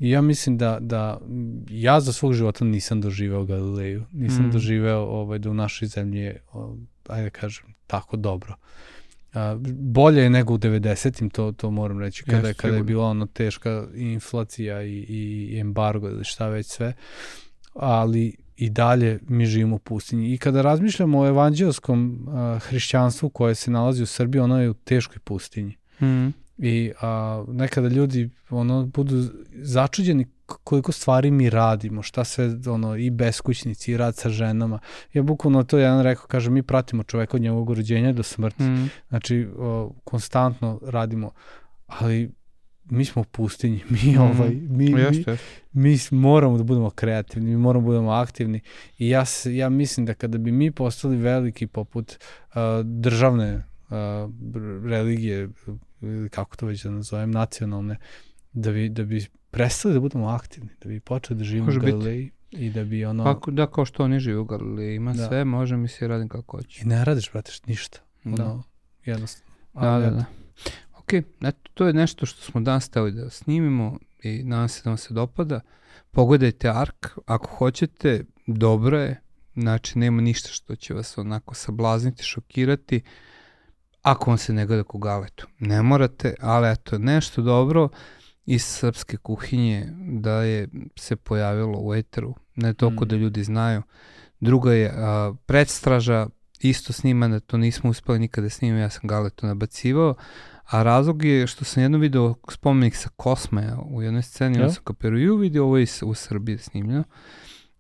I 0.02 0.10
ja 0.10 0.22
mislim 0.22 0.58
da, 0.58 0.78
da 0.82 1.20
ja 1.70 2.00
za 2.00 2.14
svog 2.14 2.34
života 2.34 2.66
nisam 2.66 3.02
doživeo 3.02 3.46
Galileju. 3.46 4.06
Nisam 4.12 4.46
mm. 4.46 4.52
doživeo 4.52 5.00
ovaj, 5.00 5.40
da 5.40 5.50
u 5.50 5.54
našoj 5.54 5.88
zemlji 5.88 6.20
je, 6.20 6.42
ajde 7.08 7.24
da 7.24 7.30
kažem, 7.30 7.66
tako 7.88 8.18
dobro. 8.18 8.56
A, 9.34 9.58
bolje 9.80 10.22
je 10.22 10.30
nego 10.30 10.54
u 10.54 10.58
90-im, 10.58 11.30
to, 11.30 11.52
to 11.52 11.72
moram 11.72 12.00
reći, 12.00 12.24
kada, 12.24 12.50
yes, 12.50 12.54
kada 12.54 12.76
je 12.76 12.84
bila 12.84 13.06
ono 13.06 13.26
teška 13.26 13.88
inflacija 13.96 14.84
i, 14.84 15.06
i 15.10 15.60
embargo 15.60 16.10
ili 16.10 16.24
šta 16.24 16.48
već 16.48 16.68
sve, 16.68 16.94
ali 17.74 18.36
i 18.56 18.70
dalje 18.70 19.20
mi 19.28 19.46
živimo 19.46 19.76
u 19.76 19.80
pustinji. 19.80 20.34
I 20.34 20.38
kada 20.38 20.62
razmišljamo 20.62 21.20
o 21.20 21.28
evanđelskom 21.28 22.28
a, 22.30 22.60
hrišćanstvu 22.62 23.30
koje 23.30 23.56
se 23.56 23.72
nalazi 23.72 24.04
u 24.04 24.06
Srbiji, 24.06 24.40
ono 24.40 24.62
je 24.62 24.70
u 24.70 24.74
teškoj 24.74 25.20
pustinji. 25.20 25.78
Mm. 26.02 26.41
I 26.64 26.92
a, 27.02 27.44
nekada 27.48 27.88
ljudi 27.88 28.30
ono 28.50 28.86
budu 28.86 29.24
začuđeni 29.54 30.26
koliko 30.64 30.92
stvari 30.92 31.32
mi 31.32 31.50
radimo, 31.50 32.02
šta 32.02 32.24
sve 32.24 32.50
ono 32.68 32.96
i 32.96 33.10
beskućnici 33.10 33.92
i 33.92 33.98
rad 33.98 34.16
sa 34.16 34.30
ženama. 34.30 34.80
Ja 35.14 35.24
bukvalno 35.24 35.64
to 35.64 35.78
jedan 35.78 36.04
rekao, 36.04 36.26
kaže 36.28 36.50
mi 36.50 36.64
pratimo 36.64 37.04
čoveka 37.04 37.38
od 37.38 37.42
njegovog 37.42 37.74
rođenja 37.74 38.14
do 38.14 38.24
smrti. 38.24 38.64
Mm. 38.64 38.90
Znači 39.10 39.48
o, 39.58 39.94
konstantno 40.04 40.80
radimo, 40.84 41.32
ali 41.88 42.32
mi 42.86 43.06
smo 43.06 43.22
u 43.22 43.26
pustinji, 43.26 43.84
mi 44.04 44.18
mm. 44.18 44.22
ovaj 44.22 44.50
mi, 44.70 44.86
jeste, 44.86 45.38
mi, 45.72 45.98
mi 46.12 46.18
moramo 46.18 46.58
da 46.58 46.64
budemo 46.64 46.90
kreativni, 46.90 47.50
mi 47.50 47.58
moramo 47.58 47.84
da 47.84 47.86
budemo 47.86 48.12
aktivni 48.12 48.60
i 48.98 49.10
ja 49.10 49.26
ja 49.46 49.70
mislim 49.70 50.06
da 50.06 50.14
kada 50.14 50.38
bi 50.38 50.52
mi 50.52 50.72
postali 50.72 51.18
veliki 51.18 51.68
poput 51.68 52.18
uh, 52.50 52.56
državne 52.84 53.56
uh, 53.56 53.96
religije 54.90 55.50
kako 56.32 56.56
to 56.56 56.66
već 56.66 56.84
da 56.84 56.92
nazovem, 56.92 57.32
nacionalne, 57.32 57.98
da 58.54 58.72
bi, 58.72 58.90
da 58.90 59.04
bi 59.04 59.26
prestali 59.52 59.94
da 59.94 60.00
budemo 60.00 60.28
aktivni, 60.28 60.70
da 60.82 60.90
bi 60.90 61.00
počeli 61.00 61.38
da 61.38 61.44
živimo 61.44 61.72
u 61.72 61.80
Galileji 61.80 62.32
i 62.52 62.70
da 62.70 62.84
bi 62.84 63.06
ono... 63.06 63.24
Kako, 63.24 63.52
da, 63.52 63.68
kao 63.68 63.86
što 63.86 64.04
oni 64.04 64.20
žive 64.20 64.38
u 64.38 64.46
Galileji, 64.46 64.96
ima 64.96 65.14
da. 65.14 65.28
sve, 65.28 65.46
može 65.46 65.78
mi 65.78 65.88
se 65.88 66.08
radim 66.08 66.30
kako 66.30 66.58
hoće. 66.58 66.82
I 66.84 66.88
ne 66.88 67.06
radiš, 67.06 67.32
brate, 67.32 67.52
ništa. 67.66 68.00
Da. 68.24 68.46
Ono, 68.46 68.64
jednostavno. 69.06 69.52
Da, 69.74 70.00
da, 70.00 70.10
da. 70.10 70.26
Ok, 70.98 71.14
eto, 71.42 71.70
to 71.74 71.88
je 71.88 71.94
nešto 71.94 72.26
što 72.26 72.42
smo 72.42 72.62
danas 72.62 72.86
stavili 72.86 73.12
da 73.12 73.30
snimimo 73.30 73.98
i 74.24 74.44
nadam 74.44 74.70
se 74.70 74.82
da 74.84 74.90
vam 74.90 74.98
se 74.98 75.14
dopada. 75.14 75.60
Pogledajte 76.12 76.70
ARK, 76.70 77.18
ako 77.26 77.56
hoćete, 77.56 78.24
dobro 78.48 79.00
je, 79.00 79.22
znači 79.56 80.00
nema 80.00 80.22
ništa 80.22 80.50
što 80.50 80.76
će 80.76 80.94
vas 80.94 81.18
onako 81.18 81.56
sablazniti, 81.56 82.24
šokirati 82.24 83.02
ako 84.02 84.32
vam 84.32 84.38
se 84.38 84.54
ne 84.54 84.66
gleda 84.66 84.84
ko 84.84 84.98
galetu. 84.98 85.48
Ne 85.60 85.82
morate, 85.82 86.36
ali 86.40 86.72
eto, 86.72 86.98
nešto 86.98 87.42
dobro 87.42 87.90
iz 88.46 88.64
srpske 88.64 89.18
kuhinje 89.18 89.88
da 89.98 90.32
je 90.32 90.68
se 90.98 91.16
pojavilo 91.16 91.80
u 91.80 91.96
eteru, 91.96 92.36
ne 92.56 92.74
toliko 92.74 93.06
mm. 93.06 93.08
da 93.08 93.16
ljudi 93.16 93.44
znaju. 93.44 93.82
Druga 94.40 94.74
je 94.74 94.92
a, 94.96 95.34
predstraža, 95.46 96.28
isto 96.60 96.94
snimane, 96.94 97.40
to 97.40 97.58
nismo 97.58 97.90
uspeli 97.90 98.20
nikada 98.20 98.46
da 98.46 98.50
snimati, 98.50 98.82
ja 98.82 98.90
sam 98.90 99.08
galetu 99.08 99.48
nabacivao, 99.48 100.16
a 100.66 100.84
razlog 100.84 101.24
je 101.24 101.48
što 101.48 101.66
sam 101.66 101.84
jedno 101.84 101.98
video 101.98 102.36
spomenik 102.50 102.96
sa 102.96 103.10
Kosme 103.16 103.74
u 103.86 104.02
jednoj 104.02 104.22
sceni, 104.22 104.60
ja 104.60 104.70
sam 104.70 104.84
kao 104.84 104.94
Peruju 104.94 105.36
vidio, 105.36 105.64
ovo 105.64 105.78
je 105.78 105.86
u 106.04 106.14
Srbiji 106.14 106.58
snimljeno, 106.58 107.04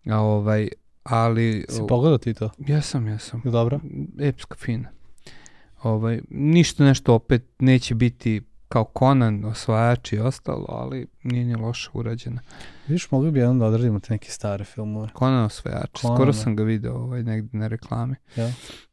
a 0.05 0.19
ovaj, 0.19 0.69
ali... 1.03 1.65
Si 1.69 1.81
pogledao 1.89 2.17
ti 2.17 2.33
to? 2.33 2.49
Jesam, 2.57 3.07
jesam. 3.07 3.41
Je 3.45 3.51
dobro? 3.51 3.79
Epska, 4.19 4.55
fina. 4.55 4.89
Ovaj, 5.83 6.21
ništa 6.29 6.83
nešto 6.83 7.13
opet 7.13 7.45
neće 7.59 7.95
biti 7.95 8.41
kao 8.67 8.91
Conan, 8.99 9.45
osvajač 9.45 10.13
i 10.13 10.19
ostalo, 10.19 10.65
ali 10.69 11.07
nije 11.23 11.45
ni 11.45 11.55
loše 11.55 11.89
urađena. 11.93 12.41
Vidiš, 12.87 13.11
mogli 13.11 13.31
bi 13.31 13.39
jednom 13.39 13.59
da 13.59 13.65
odradimo 13.65 13.99
te 13.99 14.13
neke 14.13 14.31
stare 14.31 14.63
filmove. 14.65 15.09
Conan 15.19 15.43
osvajač, 15.45 16.01
Conan, 16.01 16.17
skoro 16.17 16.31
da. 16.31 16.37
sam 16.37 16.55
ga 16.55 16.63
video 16.63 16.93
ovaj, 16.93 17.23
negde 17.23 17.57
na 17.57 17.67
reklami. 17.67 18.15
Ja? 18.35 18.47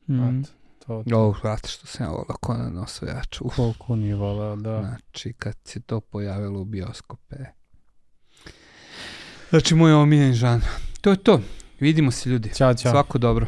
Mm. 0.08 0.42
To, 0.86 1.04
to. 1.08 1.18
Ovo, 1.18 1.34
znate 1.40 1.68
što 1.68 1.86
sam 1.86 2.06
ja 2.06 2.10
volao 2.10 2.36
Conan 2.46 2.78
osvajač. 2.78 3.40
Uf, 3.40 3.56
Koliko 3.56 3.96
nije 3.96 4.14
voleo, 4.14 4.56
da. 4.56 4.82
znači 4.82 5.32
kad 5.32 5.54
se 5.64 5.80
to 5.80 6.00
pojavilo 6.00 6.60
u 6.60 6.64
bioskope. 6.64 7.36
Znači 9.50 9.74
moj 9.74 9.92
omiljen 9.92 10.32
žan. 10.32 10.60
To 11.00 11.10
je 11.10 11.16
to. 11.16 11.40
Vidimo 11.80 12.10
se 12.10 12.30
ljudi. 12.30 12.54
Ćao, 12.54 12.74
ćao. 12.74 12.92
Svako 12.92 13.18
dobro. 13.18 13.46